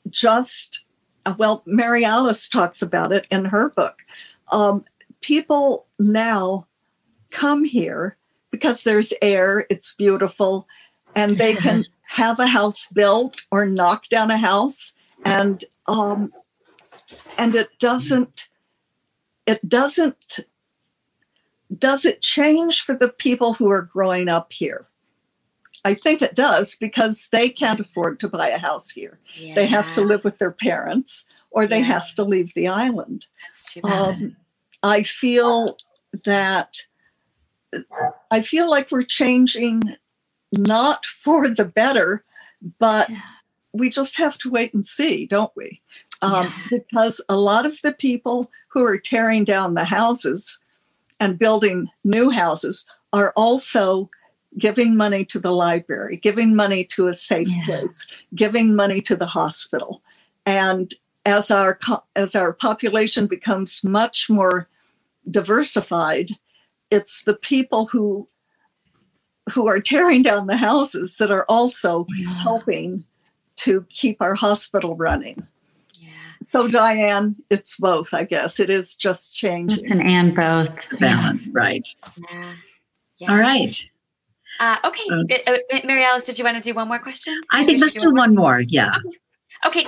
[0.08, 0.84] just,
[1.26, 3.98] uh, well, Mary Alice talks about it in her book.
[4.50, 4.84] Um,
[5.20, 6.66] people now
[7.30, 8.16] come here
[8.50, 10.66] because there's air, it's beautiful,
[11.14, 14.94] and they can have a house built or knock down a house,
[15.24, 16.32] and um,
[17.38, 18.48] and it doesn't,
[19.46, 20.40] it doesn't,
[21.78, 24.86] does it change for the people who are growing up here?
[25.84, 29.18] I think it does because they can't afford to buy a house here.
[29.54, 31.86] They have to live with their parents or they Yeah.
[31.86, 33.26] have to leave the island.
[33.46, 33.90] That's too bad.
[33.92, 34.36] Um,
[34.82, 35.78] I feel
[36.24, 36.76] that
[38.30, 39.82] I feel like we're changing
[40.52, 42.24] not for the better,
[42.78, 43.20] but Yeah.
[43.72, 45.80] We just have to wait and see, don't we?
[46.22, 46.52] Um, Yeah.
[46.70, 50.60] Because a lot of the people who are tearing down the houses
[51.18, 54.10] and building new houses are also
[54.58, 57.64] giving money to the library, giving money to a safe Yeah.
[57.64, 60.02] place, giving money to the hospital.
[60.46, 60.92] And
[61.26, 61.78] as our
[62.16, 64.68] as our population becomes much more
[65.30, 66.30] diversified,
[66.90, 68.26] it's the people who
[69.52, 72.06] who are tearing down the houses that are also
[72.42, 73.04] helping
[73.60, 75.46] to keep our hospital running.
[75.94, 76.08] Yeah.
[76.46, 78.60] So Diane, it's both, I guess.
[78.60, 79.84] It is just changing.
[79.84, 80.98] Listen and both.
[80.98, 81.86] balance, right?
[82.30, 82.52] Yeah.
[83.18, 83.32] Yeah.
[83.32, 83.74] All right.
[84.58, 85.04] Uh, okay.
[85.12, 87.38] Um, Uh, uh, Mary Alice, did you want to do one more question?
[87.52, 88.62] I think let's do one more.
[88.66, 88.96] Yeah.
[88.96, 89.18] Okay,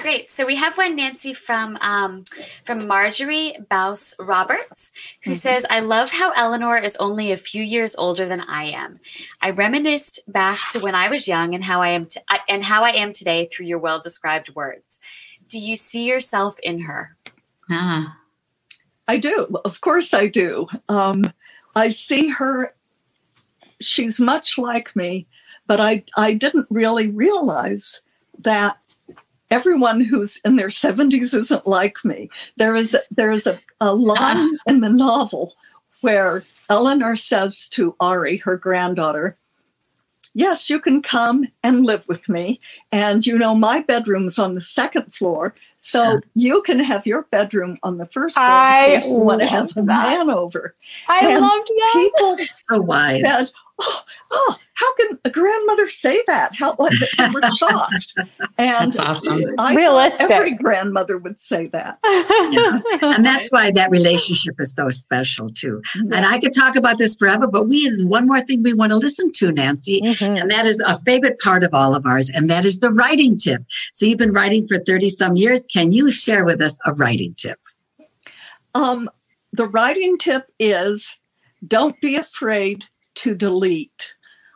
[0.01, 0.31] great.
[0.31, 2.25] So we have one, Nancy, from um,
[2.65, 4.93] from Marjorie Bouse Roberts,
[5.25, 5.37] who Mhm.
[5.37, 9.01] says, "I love how Eleanor is only a few years older than I am.
[9.41, 12.65] I reminisced back to when I was young and how I am t- I, and
[12.65, 15.01] how I am today through your well described words.
[15.49, 17.17] Do you see yourself in her?
[17.71, 18.19] Ah.
[19.09, 19.61] I do.
[19.65, 20.69] Of course I do.
[20.89, 21.33] Um,
[21.75, 22.75] I see her.
[23.81, 25.27] She's much like me,
[25.67, 28.03] but I, I didn't really realize
[28.39, 28.79] that
[29.53, 32.31] everyone who's in their 70s isn't like me.
[32.57, 34.59] There is, there is a, a line ah.
[34.67, 35.55] in the novel
[36.01, 39.37] where Eleanor says to Ari, her granddaughter,
[40.35, 42.59] Yes, you can come and live with me.
[42.91, 45.55] And you know, my bedroom's on the second floor.
[45.79, 49.41] So you can have your bedroom on the first floor I in case you want
[49.43, 50.75] to have loved a man over.
[51.07, 51.91] I And loved that.
[51.93, 52.39] People
[52.71, 53.21] So wise.
[53.21, 56.55] said, oh, oh, how can a grandmother say that?
[56.55, 58.15] How what they were shocked.
[58.59, 59.43] And That's awesome.
[59.59, 60.31] I thought realistic.
[60.31, 61.99] every grandmother would say that.
[62.03, 65.81] And that's why that relationship is so special too.
[65.95, 68.91] And I could talk about this forever, but we is one more thing we want
[68.91, 70.01] to listen to, Nancy.
[70.03, 70.41] Mhm.
[70.41, 73.37] And that is a favorite part of all of ours, and that is the writing
[73.37, 73.63] tip.
[73.93, 75.65] So you've been writing for 30 some years.
[75.67, 77.59] Can you share with us a writing tip?
[78.75, 79.09] Um,
[79.53, 81.19] the writing tip is
[81.67, 82.85] don't be afraid
[83.17, 84.15] to delete.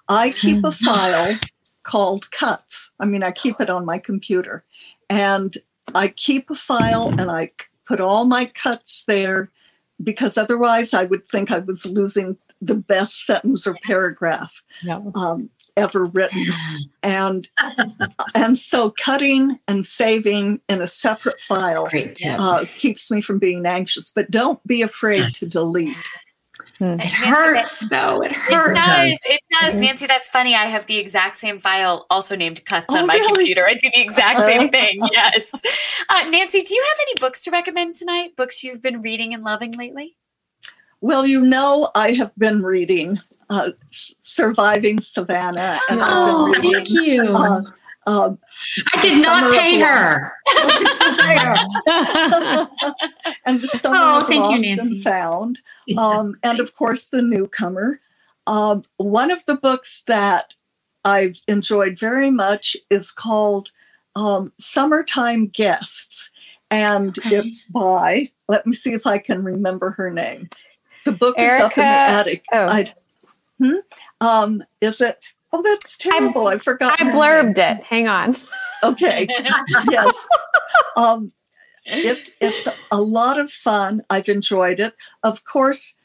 [0.08, 1.38] I keep a file
[1.82, 2.90] called cuts.
[3.00, 4.64] I mean, I keep it on my computer
[5.08, 5.56] and
[5.94, 7.52] I keep a file and I
[7.86, 9.50] put all my cuts there
[10.02, 15.10] because otherwise I would think I was losing the best sentence or paragraph No.
[15.14, 16.46] um, ever written.
[17.02, 17.46] And
[18.34, 21.88] and so cutting and saving in a separate file
[22.40, 24.10] uh, keeps me from being anxious.
[24.10, 25.96] But don't be afraid to delete.
[26.78, 27.00] Hmm.
[27.00, 28.20] It hurts though.
[28.22, 28.78] It It hurts.
[28.78, 29.18] does.
[29.24, 29.74] It does.
[29.74, 29.80] Mhm.
[29.80, 30.54] Nancy, that's funny.
[30.54, 33.34] I have the exact same file, also named Cuts, Oh, on my really?
[33.34, 33.66] computer.
[33.66, 35.00] I do the exact same thing.
[35.12, 35.52] Yes.
[36.10, 38.30] Uh, Nancy, do you have any books to recommend tonight?
[38.36, 40.16] Books you've been reading and loving lately?
[41.00, 43.70] Well, you know, I have been reading uh,
[44.22, 47.24] Surviving Savannah, and Oh, I've been thank reading.
[47.24, 47.36] you.
[47.36, 47.60] Uh,
[48.06, 48.30] uh,
[48.94, 50.32] I did not Summer pay her.
[53.46, 54.80] and the Summer Oh, of thank you, Lost Nancy.
[54.80, 55.58] and Found,
[55.98, 58.00] um, and of course the newcomer.
[58.46, 60.54] Um, one of the books that
[61.04, 63.70] I've enjoyed very much is called
[64.14, 66.30] um, Summertime Guests,
[66.70, 67.36] and Okay.
[67.38, 68.30] it's by.
[68.48, 70.48] Let me see if I can remember her name.
[71.04, 72.44] The book is up in the attic.
[72.52, 72.66] oh.
[72.66, 72.94] I,
[73.58, 73.72] hmm?
[74.20, 75.32] Um, is it?
[75.52, 76.48] Oh, that's terrible.
[76.48, 77.00] I, forgot.
[77.00, 77.18] I her name.
[77.54, 77.84] blurbed it.
[77.84, 78.36] Hang on.
[78.82, 79.26] Okay.
[79.90, 80.26] yes.
[80.96, 81.32] Um,
[81.84, 84.02] it's it's a lot of fun.
[84.10, 84.94] I've enjoyed it.
[85.22, 85.96] Of course,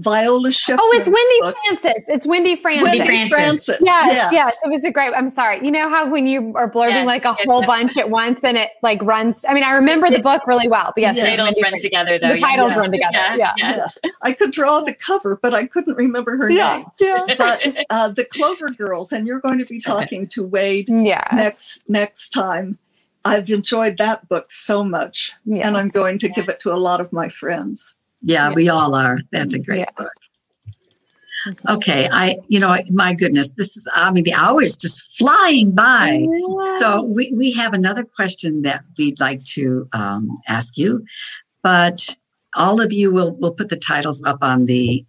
[0.00, 0.80] Viola Shipman.
[0.82, 1.56] Oh, it's Wendy book.
[1.66, 2.04] Francis.
[2.08, 2.84] It's Wendy Francis.
[2.98, 3.28] Wendy Francis.
[3.28, 3.76] Francis.
[3.80, 5.12] Yes, yes, It was a great.
[5.14, 5.64] I'm sorry.
[5.64, 7.66] You know how when you are blurbing Yes, like a whole yes.
[7.66, 9.44] bunch at once and it like runs.
[9.48, 11.24] I mean, I remember the book really well, but yes, Yeah.
[11.24, 11.82] it was Titles Wendy run Francis.
[11.82, 12.34] together, though.
[12.34, 12.76] The titles yes.
[12.78, 13.36] run together.
[13.36, 13.52] Yeah.
[13.56, 13.98] Yes.
[14.22, 16.86] I could draw the cover, but I couldn't remember her Yeah, name.
[17.00, 21.24] yeah, But uh, the Clover Girls, and you're going to be talking to Wade yeah.
[21.32, 22.78] next next time.
[23.24, 25.66] I've enjoyed that book so much, yeah.
[25.66, 27.96] and I'm going to give it to a lot of my friends.
[28.22, 29.18] Yeah, we all are.
[29.30, 29.90] That's a great Yeah.
[29.96, 30.12] book.
[31.68, 35.70] Okay, I, you know, my goodness, this is, I mean, the hour is just flying
[35.70, 36.26] by.
[36.78, 41.04] So we, we have another question that we'd like to um, ask you,
[41.62, 42.16] but
[42.56, 45.04] all of you will will put the titles up on the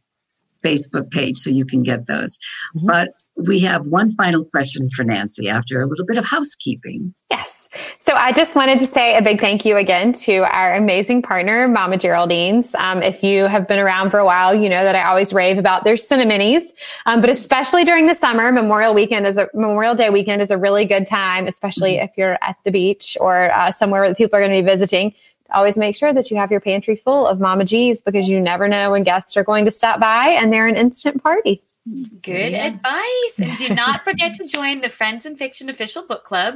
[0.63, 2.37] Facebook page so you can get those.
[2.75, 2.87] Mhm.
[2.87, 7.13] But we have one final question for Nancy after a little bit of housekeeping.
[7.31, 7.69] Yes.
[7.99, 11.67] So I just wanted to say a big thank you again to our amazing partner,
[11.67, 12.73] Mama Geraldine's.
[12.75, 15.59] Um, if you have been around for a while, you know that I always rave
[15.59, 16.73] about their cinnamonies,
[17.05, 20.57] um, but especially during the summer, Memorial Weekend is a Memorial Day weekend is a
[20.57, 24.41] really good time, especially if you're at the beach or uh, somewhere where people are
[24.41, 25.13] going to be visiting.
[25.53, 28.67] Always make sure that you have your pantry full of Mama G's because you never
[28.67, 31.61] know when guests are going to stop by and they're an instant party.
[32.21, 32.67] Good Yeah.
[32.67, 33.39] advice.
[33.41, 36.55] And do not forget to join the Friends and Fiction Official Book Club,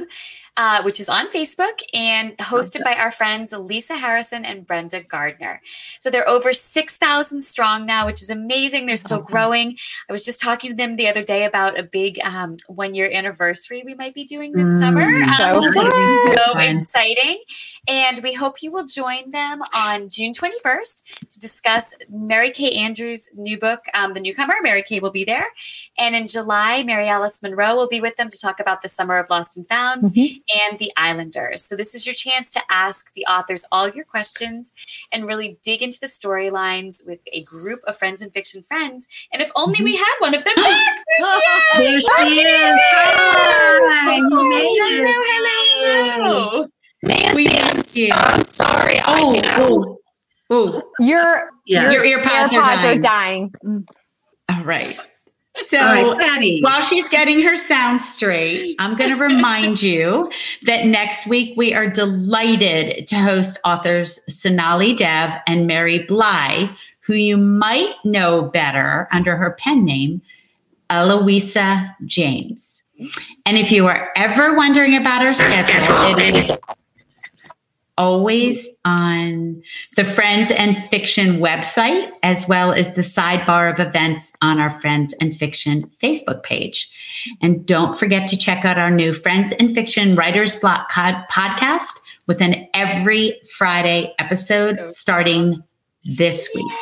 [0.56, 5.60] uh, which is on Facebook and hosted by our friends Lisa Harrison and Brenda Gardner.
[5.98, 8.86] So they're over 6,000 strong now, which is amazing.
[8.86, 9.32] They're still Awesome.
[9.32, 9.78] growing.
[10.08, 13.10] I was just talking to them the other day about a big um, one year
[13.12, 16.76] anniversary we might be doing this Mm, summer, so um, which is so Fun.
[16.78, 17.40] exciting.
[17.86, 23.28] And we hope you will join them on June 21st to discuss Mary Kay Andrews'
[23.34, 24.54] new book, um, The Newcomer.
[24.62, 25.46] Mary Kay will be there.
[25.98, 29.18] And in July, Mary Alice Monroe will be with them to talk about the summer
[29.18, 30.68] of Lost and Found mm-hmm.
[30.68, 31.62] and the Islanders.
[31.62, 34.72] So this is your chance to ask the authors all your questions
[35.12, 39.08] and really dig into the storylines with a group of friends and fiction friends.
[39.32, 40.04] And if only we mm-hmm.
[40.04, 40.98] had one of them back.
[41.22, 42.06] Ah, there she is.
[42.06, 42.80] There she is.
[43.86, 46.14] Hi, made Hello, it.
[46.16, 46.68] hello,
[47.06, 47.34] hello.
[47.34, 48.10] We missed you.
[48.12, 49.00] I'm sorry.
[49.06, 49.98] Oh, you know, oh,
[50.50, 50.82] oh.
[51.00, 51.90] Your, Yeah.
[51.90, 53.52] Your ear pods are AirPods are dying.
[53.62, 53.86] dying.
[54.50, 55.00] All right.
[55.68, 60.28] So All right, while she's getting her sound straight, I'm going to remind you
[60.66, 66.74] that next week we are delighted to host authors Sonali Dev and Mary Bly,
[67.06, 70.20] who you might know better under her pen name,
[70.90, 72.82] Eloisa James.
[73.46, 76.56] And if you are ever wondering about her schedule, it is
[77.96, 79.62] always on
[79.96, 85.14] the Friends and Fiction website, as well as the sidebar of events on our Friends
[85.20, 86.90] and Fiction Facebook page.
[87.40, 91.92] And don't forget to check out our new Friends and Fiction Writer's Block pod- podcast
[92.26, 95.62] with an every Friday episode So starting
[96.04, 96.72] this week.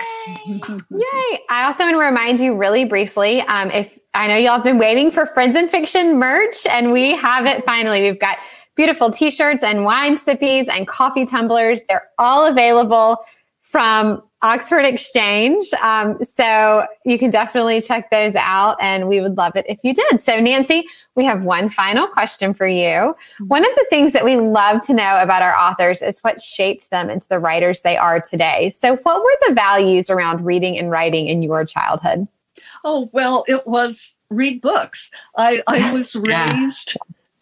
[0.90, 1.40] Yay!
[1.48, 4.78] I also want to remind you really briefly um, if I know y'all have been
[4.78, 8.02] waiting for Friends and Fiction merch, and we have it finally.
[8.02, 8.38] We've got
[8.74, 11.82] beautiful t shirts and wine sippies and coffee tumblers.
[11.88, 13.24] They're all available
[13.60, 15.72] from Oxford Exchange.
[15.80, 19.94] Um, so you can definitely check those out, and we would love it if you
[19.94, 20.20] did.
[20.20, 23.14] So, Nancy, we have one final question for you.
[23.46, 26.90] One of the things that we love to know about our authors is what shaped
[26.90, 28.70] them into the writers they are today.
[28.70, 32.26] So, what were the values around reading and writing in your childhood?
[32.84, 35.10] Oh, well, it was read books.
[35.36, 36.68] I, I was Yeah.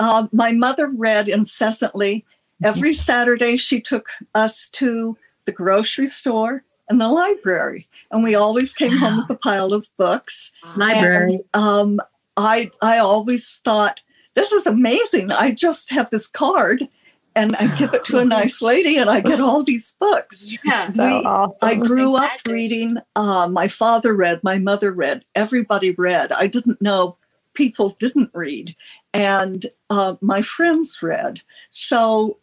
[0.00, 2.24] Uh, my mother read incessantly.
[2.62, 8.74] Every Saturday, she took us to the grocery store and the library, and we always
[8.74, 10.52] came home with a pile of books.
[10.76, 11.40] Library.
[11.54, 12.00] And, um,
[12.36, 14.00] I I always thought
[14.34, 15.30] this is amazing.
[15.32, 16.86] I just have this card,
[17.34, 20.58] and I give it to a nice lady, and I get all these books.
[20.64, 20.88] Yeah.
[20.90, 21.58] So We- awesome.
[21.62, 22.96] I grew up reading.
[23.16, 26.32] Uh, my father read, my mother read, everybody read.
[26.32, 27.16] I didn't know
[27.54, 28.74] people didn't read,
[29.12, 31.40] and uh, my friends read.
[31.70, 32.38] So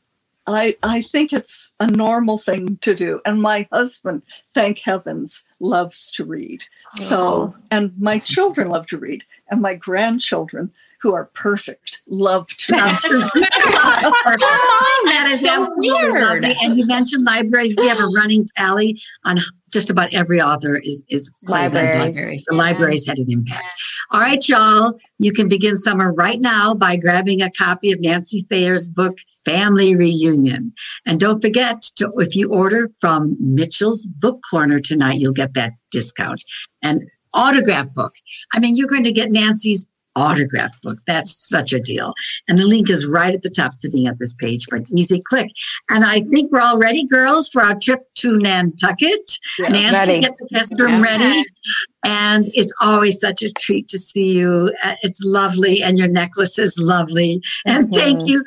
[0.48, 3.22] I I think it's a normal thing to do.
[3.26, 6.64] And my husband, thank heavens, loves to read.
[7.04, 12.74] So and my children love to read, and my grandchildren, who are perfect, love to
[12.74, 12.82] read.
[12.82, 13.30] Love to.
[15.06, 16.24] that is so absolutely weird.
[16.24, 16.56] lovely.
[16.64, 17.76] And you mentioned libraries.
[17.78, 19.38] We have a running tally on
[19.78, 22.00] just about every author is is Libraries.
[22.00, 22.46] libraries.
[22.50, 23.76] The libraries had an impact.
[24.10, 24.98] All right, y'all.
[25.20, 29.96] You can begin summer right now by grabbing a copy of Nancy Thayer's book Family
[29.96, 30.74] Reunion.
[31.06, 35.74] And don't forget to if you order from Mitchell's Book Corner tonight, you'll get that
[35.92, 36.44] discount.
[36.82, 37.04] And
[37.36, 38.16] autograph book.
[38.54, 39.88] I mean, you're going to get Nancy's
[40.18, 40.98] autograph book.
[41.06, 42.14] That's such a deal.
[42.48, 45.22] And the link is right at the top, sitting at this page for an easy
[45.30, 45.50] click.
[45.90, 49.38] And I think we're all ready, girls, for our trip to Nantucket.
[49.60, 49.70] Yeah.
[49.70, 50.22] Nancy, Ready.
[50.22, 51.44] get the guest room ready.
[52.04, 54.72] And it's always such a treat to see you.
[54.84, 57.42] Uh, It's lovely, and your necklace is lovely.
[57.66, 58.30] And thank Mhm.
[58.30, 58.44] you.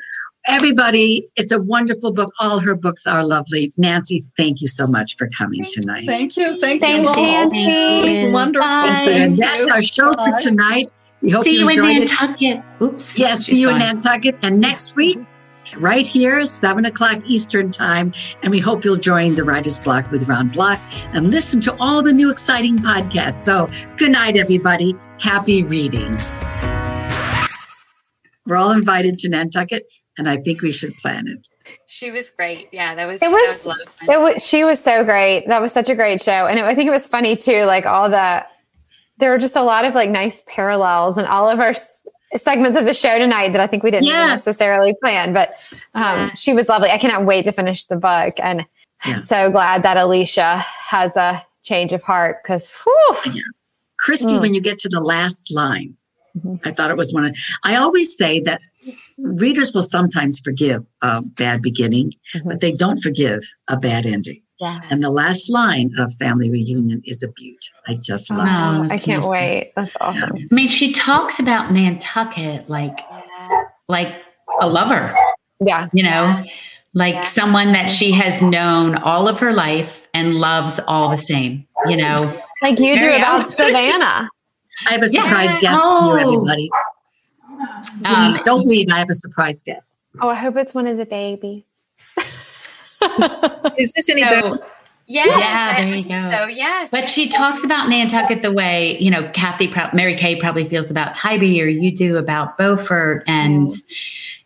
[0.47, 2.31] Everybody, it's a wonderful book.
[2.39, 3.71] All her books are lovely.
[3.77, 6.05] Nancy, thank you so much for coming tonight.
[6.07, 7.49] Thank you, thank Thanks, you all.
[7.49, 7.61] Nancy.
[7.61, 8.67] It was wonderful.
[8.67, 9.03] Bye.
[9.05, 9.73] Thank and that's you.
[9.73, 10.89] our show for tonight.
[11.21, 12.09] We hope See you you in enjoyed it.
[12.09, 12.63] Nantucket.
[12.81, 13.19] Oops.
[13.19, 13.77] Yes, see She's you in.
[13.77, 14.37] Nantucket.
[14.41, 15.19] And next week,
[15.77, 18.11] right here, 7 o'clock Eastern Time.
[18.41, 20.79] And we hope you'll join the Writer's Block with Ron Block
[21.13, 23.45] and listen to all the new exciting podcasts.
[23.45, 24.95] So, good night, everybody.
[25.19, 26.17] Happy reading.
[28.47, 29.83] We're all invited to Nantucket,
[30.17, 31.47] and I think we should plan it.
[31.85, 32.69] She was great.
[32.71, 33.77] Yeah, that was It that was- was.
[34.09, 34.45] It was.
[34.47, 35.47] She was so great.
[35.47, 37.63] That was such a great show, and it, I think it was funny too.
[37.65, 38.43] Like all the,
[39.21, 42.05] there were just a lot of like nice parallels in all of our s-
[42.35, 44.45] segments of the show tonight that I think we didn't Yes.
[44.47, 45.31] necessarily plan.
[45.31, 45.51] But
[45.93, 46.33] um, Yeah.
[46.33, 46.89] she was lovely.
[46.89, 48.59] I cannot wait to finish the book, and
[49.05, 49.13] Yeah.
[49.13, 52.69] I'm so glad that Alicia has a change of heart because,
[53.99, 54.41] Christy, Mm.
[54.41, 55.95] when you get to the last line,
[56.37, 56.59] Mhm.
[56.65, 58.59] I thought it was one of, I always say that
[59.19, 62.41] readers will sometimes forgive a bad beginning, Mhm.
[62.45, 64.41] but they don't forgive a bad ending.
[64.61, 67.57] Yeah, And the last line of Family Reunion is a beaut.
[67.87, 68.85] I just love it.
[68.85, 69.29] Oh, I can't nice.
[69.31, 69.73] wait.
[69.75, 70.35] That's awesome.
[70.51, 72.99] I mean, she talks about Nantucket like
[73.89, 74.13] like
[74.61, 75.13] a lover,
[75.59, 76.41] Yeah, you know,
[76.93, 77.23] like Yeah.
[77.25, 81.97] someone that she has known all of her life and loves all the same, you
[81.97, 82.15] know.
[82.61, 83.55] like you do Mary about Alice.
[83.55, 84.29] Savannah.
[84.87, 85.23] I have a Yeah.
[85.23, 86.15] surprise guest for Oh.
[86.15, 86.69] you, everybody.
[88.05, 88.87] Um, Don't leave.
[88.91, 89.97] I have a surprise guest.
[90.21, 91.63] Oh, I hope it's one of the babies.
[93.77, 94.59] Is this any better?
[95.07, 96.15] Yes, Yeah, I there you go.
[96.15, 100.39] So yes, but she talks about Nantucket the way, you know, Kathy, pro- Mary Kay
[100.39, 103.23] probably feels about Tybee or you do about Beaufort.
[103.27, 103.73] And,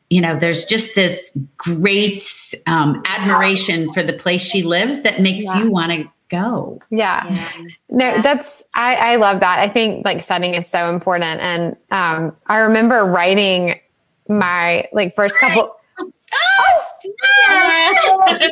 [0.09, 2.25] you know, there's just this great
[2.65, 5.63] um, admiration for the place she lives that makes Yeah.
[5.63, 6.79] you want to go.
[6.89, 7.27] Yeah.
[7.31, 7.51] Yeah.
[7.91, 9.59] No, that's I, I love that.
[9.59, 11.41] I think like setting is so important.
[11.41, 13.79] And um I remember writing
[14.27, 15.75] my like first couple
[16.33, 18.21] Oh,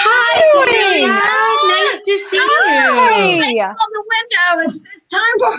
[0.00, 0.34] Hi,
[0.70, 1.08] Delia.
[1.08, 3.62] Nice to see you.
[3.62, 3.74] Hi.
[3.74, 4.64] The window.
[4.64, 5.54] It's, it's time for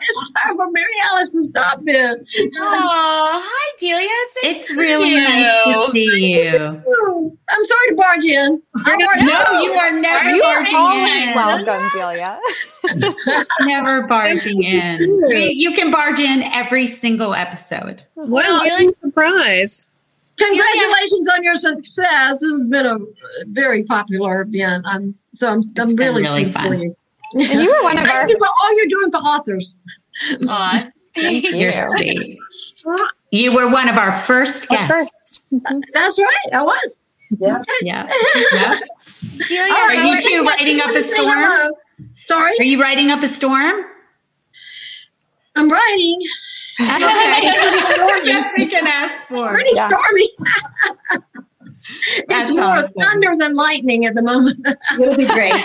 [0.00, 2.20] it's time for Mary Alice to stop in.
[2.56, 4.08] Oh, hi, Delia.
[4.10, 5.20] It's, nice It's to see really you.
[5.20, 7.38] nice to see you.
[7.50, 8.62] I'm sorry to barge in.
[8.86, 11.34] No, you are never You are barging always in.
[11.34, 12.38] welcome, Delia.
[13.60, 15.00] Never barging in.
[15.00, 18.02] You- You can barge in every single episode.
[18.14, 19.88] What Well, a lovely surprise.
[20.38, 22.40] Congratulations on your success.
[22.40, 22.98] This has been a
[23.46, 24.84] very popular event.
[24.88, 26.66] I'm so I'm, I'm been really, really pleased fun.
[26.68, 26.96] for you.
[27.34, 29.76] And you were one of our Thank you for all you're doing for authors.
[30.48, 31.48] Aw, Thank thanks.
[31.48, 31.56] you.
[31.60, 32.38] You're sweet.
[33.30, 34.92] You were one of our first our guests.
[34.92, 35.42] first.
[35.52, 35.80] Mm-hmm.
[35.94, 36.52] That's right.
[36.52, 37.00] I was.
[37.38, 37.62] Yeah.
[37.82, 38.08] yeah.
[39.48, 41.72] Delia, Are you are- two writing up a Say storm?
[42.24, 43.84] Sorry, Are you writing up a storm?
[45.56, 46.20] I'm writing.
[46.78, 49.50] yes, we can ask It's for.
[49.52, 49.86] pretty Yeah.
[49.86, 50.28] stormy.
[52.28, 52.92] That's it's more awesome.
[53.00, 54.66] thunder than lightning at the moment.
[55.00, 55.54] It'll be great.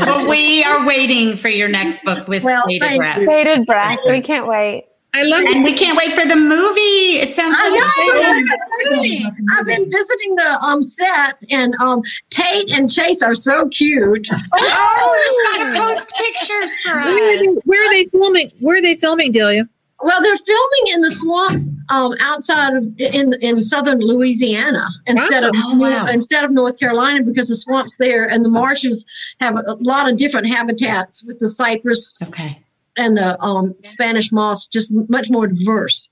[0.00, 3.20] Well, we are waiting for your next book with Well, Bated thank Breath.
[3.20, 3.26] you.
[3.26, 3.98] Bated breath.
[4.06, 4.86] We can't wait.
[5.16, 7.20] I love And we can't wait for the movie.
[7.20, 9.22] It sounds so I know, exciting.
[9.22, 9.40] that's.
[9.60, 14.26] I've been visiting the um set, and um Tate and Chase are so cute.
[14.52, 17.40] Oh, you gotta post pictures for Where are, us.
[17.40, 18.50] they, where are they filming?
[18.58, 19.68] Where are they filming, Delia?
[20.04, 25.52] Well, they're filming in the swamps um, outside of in in southern Louisiana instead of
[25.56, 26.04] Oh, wow.
[26.04, 29.06] instead of North Carolina because the swamps there and the marshes
[29.40, 32.60] have a, lot of different habitats with the cypress Okay.
[32.98, 36.10] and the um, Spanish moss, just much more diverse.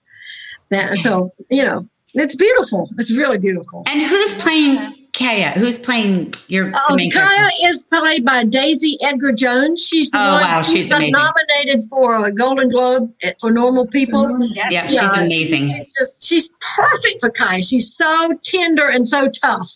[0.70, 2.88] That, so you know, It's beautiful.
[2.98, 3.82] It's really beautiful.
[3.86, 5.52] And who's playing Kya?
[5.52, 7.50] Who's playing your the oh, main Kya character?
[7.64, 9.84] is played by Daisy Edgar Jones.
[9.84, 11.12] She's the Oh, one wow, she's amazing.
[11.12, 14.38] nominated for a Golden Globe for Normal People.
[14.46, 15.70] Yep, she's Yeah, amazing.
[15.70, 17.68] She's, just she's perfect for Kya.
[17.68, 19.70] She's so tender and so tough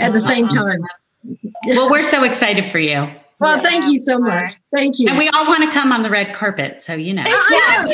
[0.00, 0.80] at the same time.
[1.66, 3.08] Well, we're so excited for you.
[3.38, 4.54] Well, thank you so much.
[4.74, 5.08] Thank you.
[5.08, 7.22] And we all want to come on the red carpet, so you know.
[7.26, 7.92] I know.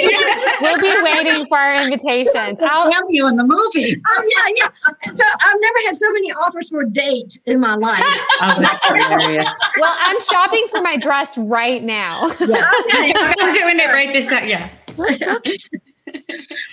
[0.63, 2.59] We'll be waiting for our invitations.
[2.63, 4.01] I'll, have you in the movie.
[4.09, 5.15] Oh, yeah, yeah.
[5.15, 8.03] So I've never had so many offers for a date in my life.
[8.45, 9.45] Oh, that's hilarious.
[9.79, 12.29] well, I'm shopping for my dress right now.
[12.41, 14.49] I'm doing it right this second.
[14.49, 15.39] Yeah.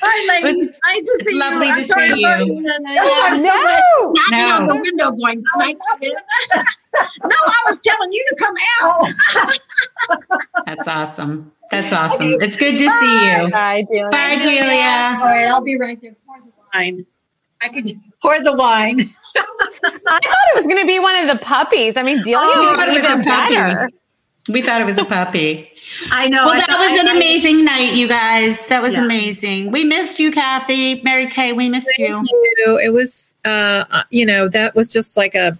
[0.02, 0.72] All right, ladies.
[0.86, 1.74] Nice to see lovely you.
[1.76, 2.62] to I'm sorry see about you.
[2.64, 4.00] the- Oh, I'm so glad No!
[4.00, 4.74] you're knocking on No.
[4.74, 9.08] the window going, "Mike, no, I was telling you to come out.
[10.66, 11.52] That's awesome.
[11.72, 12.42] That's awesome.
[12.42, 13.50] It's good to see you.
[13.52, 14.10] Bye, Delia.
[14.10, 15.18] Bye, Delia.
[15.20, 16.16] All right, I'll be right there.
[16.26, 17.06] Pour the wine.
[17.62, 17.90] I could
[18.22, 19.00] pour the wine.
[19.38, 19.42] I
[20.02, 21.98] thought it was going to be one of the puppies.
[21.98, 23.56] I mean, Delia Oh, was it was even a puppy.
[24.48, 24.54] Better.
[24.54, 25.70] We thought it was a puppy.
[26.12, 26.46] I know.
[26.46, 28.66] Well, I that thought- was an I- I- amazing night, you guys.
[28.68, 29.04] That was Yeah.
[29.06, 29.72] amazing.
[29.72, 31.02] We missed you, Kathy.
[31.02, 32.14] Mary Kay, we missed you.
[32.14, 32.80] Thank you.
[32.84, 35.58] It was, uh, uh, you know, that was just like a.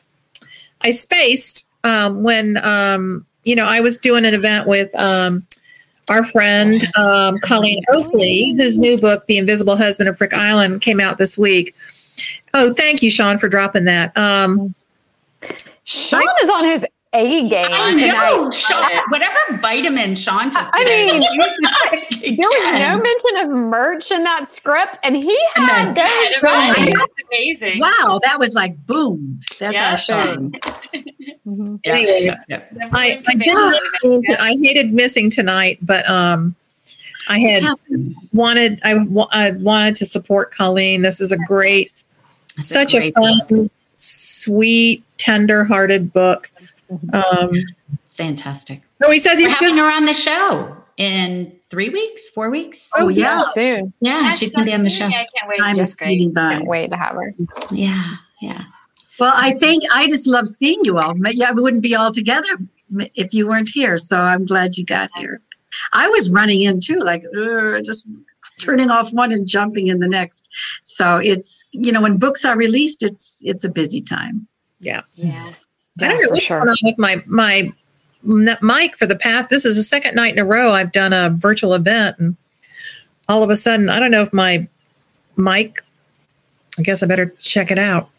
[0.82, 5.46] I spaced um, when, um, you know, I was doing an event with um,
[6.10, 11.00] our friend um, Colleen Oakley, whose new book, The Invisible Husband of Frick Island, came
[11.00, 11.76] out this week.
[12.54, 14.16] Oh, thank you, Sean, for dropping that.
[14.18, 14.74] Um,
[15.84, 18.08] Sean is on his A game I tonight.
[18.14, 18.52] know.
[18.52, 20.62] Sean, whatever vitamin Sean took.
[20.72, 21.22] I mean,
[22.38, 26.76] There was no mention of merch in that script, and he had then- those Right.
[26.76, 26.90] going.
[26.90, 27.80] It's amazing.
[27.80, 29.40] Wow, that was like boom.
[29.60, 29.90] That's Yeah.
[29.92, 30.52] our Sean.
[31.48, 31.80] Mhm.
[31.84, 32.20] Yeah, Anyway.
[32.26, 32.90] yeah, yeah.
[32.94, 34.30] I, I didn't.
[34.40, 36.54] I hated missing tonight, but um,
[37.28, 37.64] I had
[38.34, 38.80] wanted.
[38.84, 41.02] I, I wanted to support Colleen.
[41.02, 41.92] This is a great,
[42.56, 43.50] That's such a great book.
[43.50, 46.52] fun, sweet, tender-hearted book.
[47.14, 47.52] Um,
[48.06, 48.82] It's fantastic.
[49.04, 49.78] oh, he says We're he's having just.
[49.78, 52.88] her on the show in three weeks, four weeks.
[52.96, 53.44] Oh, yeah.
[53.54, 53.94] Soon.
[54.02, 55.06] Yeah, Gosh, she's gonna be on the show.
[55.06, 55.12] soon.
[55.12, 55.60] Yeah, I can't wait.
[55.60, 56.08] Time She's is great.
[56.08, 56.54] speeding by.
[56.56, 57.34] Can't wait to have her.
[57.72, 58.64] Yeah, yeah.
[59.20, 61.14] Well, I think I just love seeing you all.
[61.32, 62.48] Yeah, we wouldn't be all together
[63.16, 63.98] if you weren't here.
[63.98, 65.42] So I'm glad you got here.
[65.94, 68.08] I was running in too, like "Ugh," just
[68.60, 70.50] turning off one and jumping in the next.
[70.84, 74.48] So it's you know when books are released, it's it's a busy time.
[74.80, 75.02] Yeah.
[75.16, 75.52] Yeah.
[76.02, 76.60] I don't know for what's sure.
[76.60, 77.74] going on with my my
[78.62, 79.50] mic for the past.
[79.50, 82.38] This is the second night in a row I've done a virtual event, and
[83.28, 84.68] all of a sudden, I don't know if my
[85.38, 85.84] mic.
[86.78, 88.10] I guess I better check it out.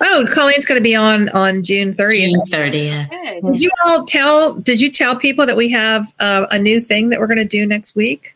[0.00, 2.30] Oh, Colleen's going to be on on June 30th.
[2.30, 3.08] June thirtieth.
[3.44, 4.54] Did you all tell?
[4.54, 7.44] Did you tell people that we have uh, a new thing that we're going to
[7.44, 8.34] do next week?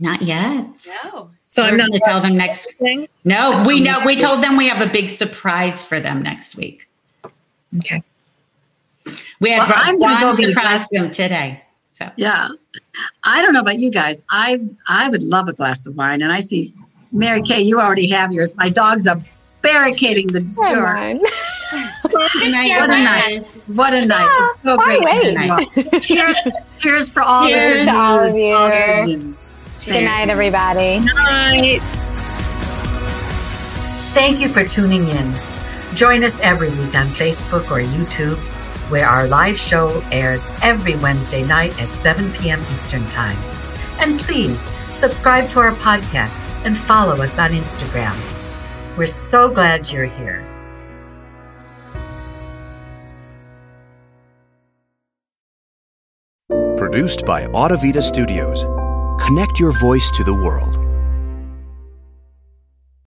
[0.00, 0.66] Not yet.
[1.04, 1.30] No.
[1.46, 2.66] So We're I'm not gonna tell them next.
[2.80, 3.06] thing.
[3.24, 4.02] No, we know.
[4.04, 6.88] We told them we have a big surprise for them next week.
[7.78, 8.02] Okay.
[9.40, 11.60] We had Well, I'm gonna go one get a surprise glass- them today.
[11.98, 12.48] So Yeah,
[13.22, 14.24] I don't know about you guys.
[14.30, 14.58] I
[14.88, 16.72] I would love a glass of wine, and I see
[17.12, 17.62] Mary Kay.
[17.62, 18.56] You already have yours.
[18.56, 19.20] My dogs are
[19.62, 20.84] barricading the Never door.
[20.94, 21.20] mind.
[22.10, 22.50] What a
[23.02, 23.46] night!
[23.74, 24.28] What a night!
[24.52, 25.00] It's so great.
[25.00, 25.36] to wait?
[25.36, 26.00] have you all.
[26.00, 26.36] Cheers!
[26.78, 28.32] Cheers for all Cheers the to good all news.
[28.34, 28.54] of you.
[28.54, 29.64] All the good news.
[29.86, 31.00] Good night, everybody.
[31.00, 31.80] Night.
[34.14, 35.34] Thank you for tuning in.
[35.94, 38.38] Join us every week on Facebook or YouTube,
[38.90, 42.60] where our live show airs every Wednesday night at 7 p.m.
[42.72, 43.36] Eastern Time.
[44.00, 44.58] And please
[44.90, 48.16] subscribe to our podcast and follow us on Instagram.
[48.96, 50.42] We're so glad you're here.
[56.76, 58.64] Produced by Audivita Studios.
[59.24, 60.83] Connect your voice to the world.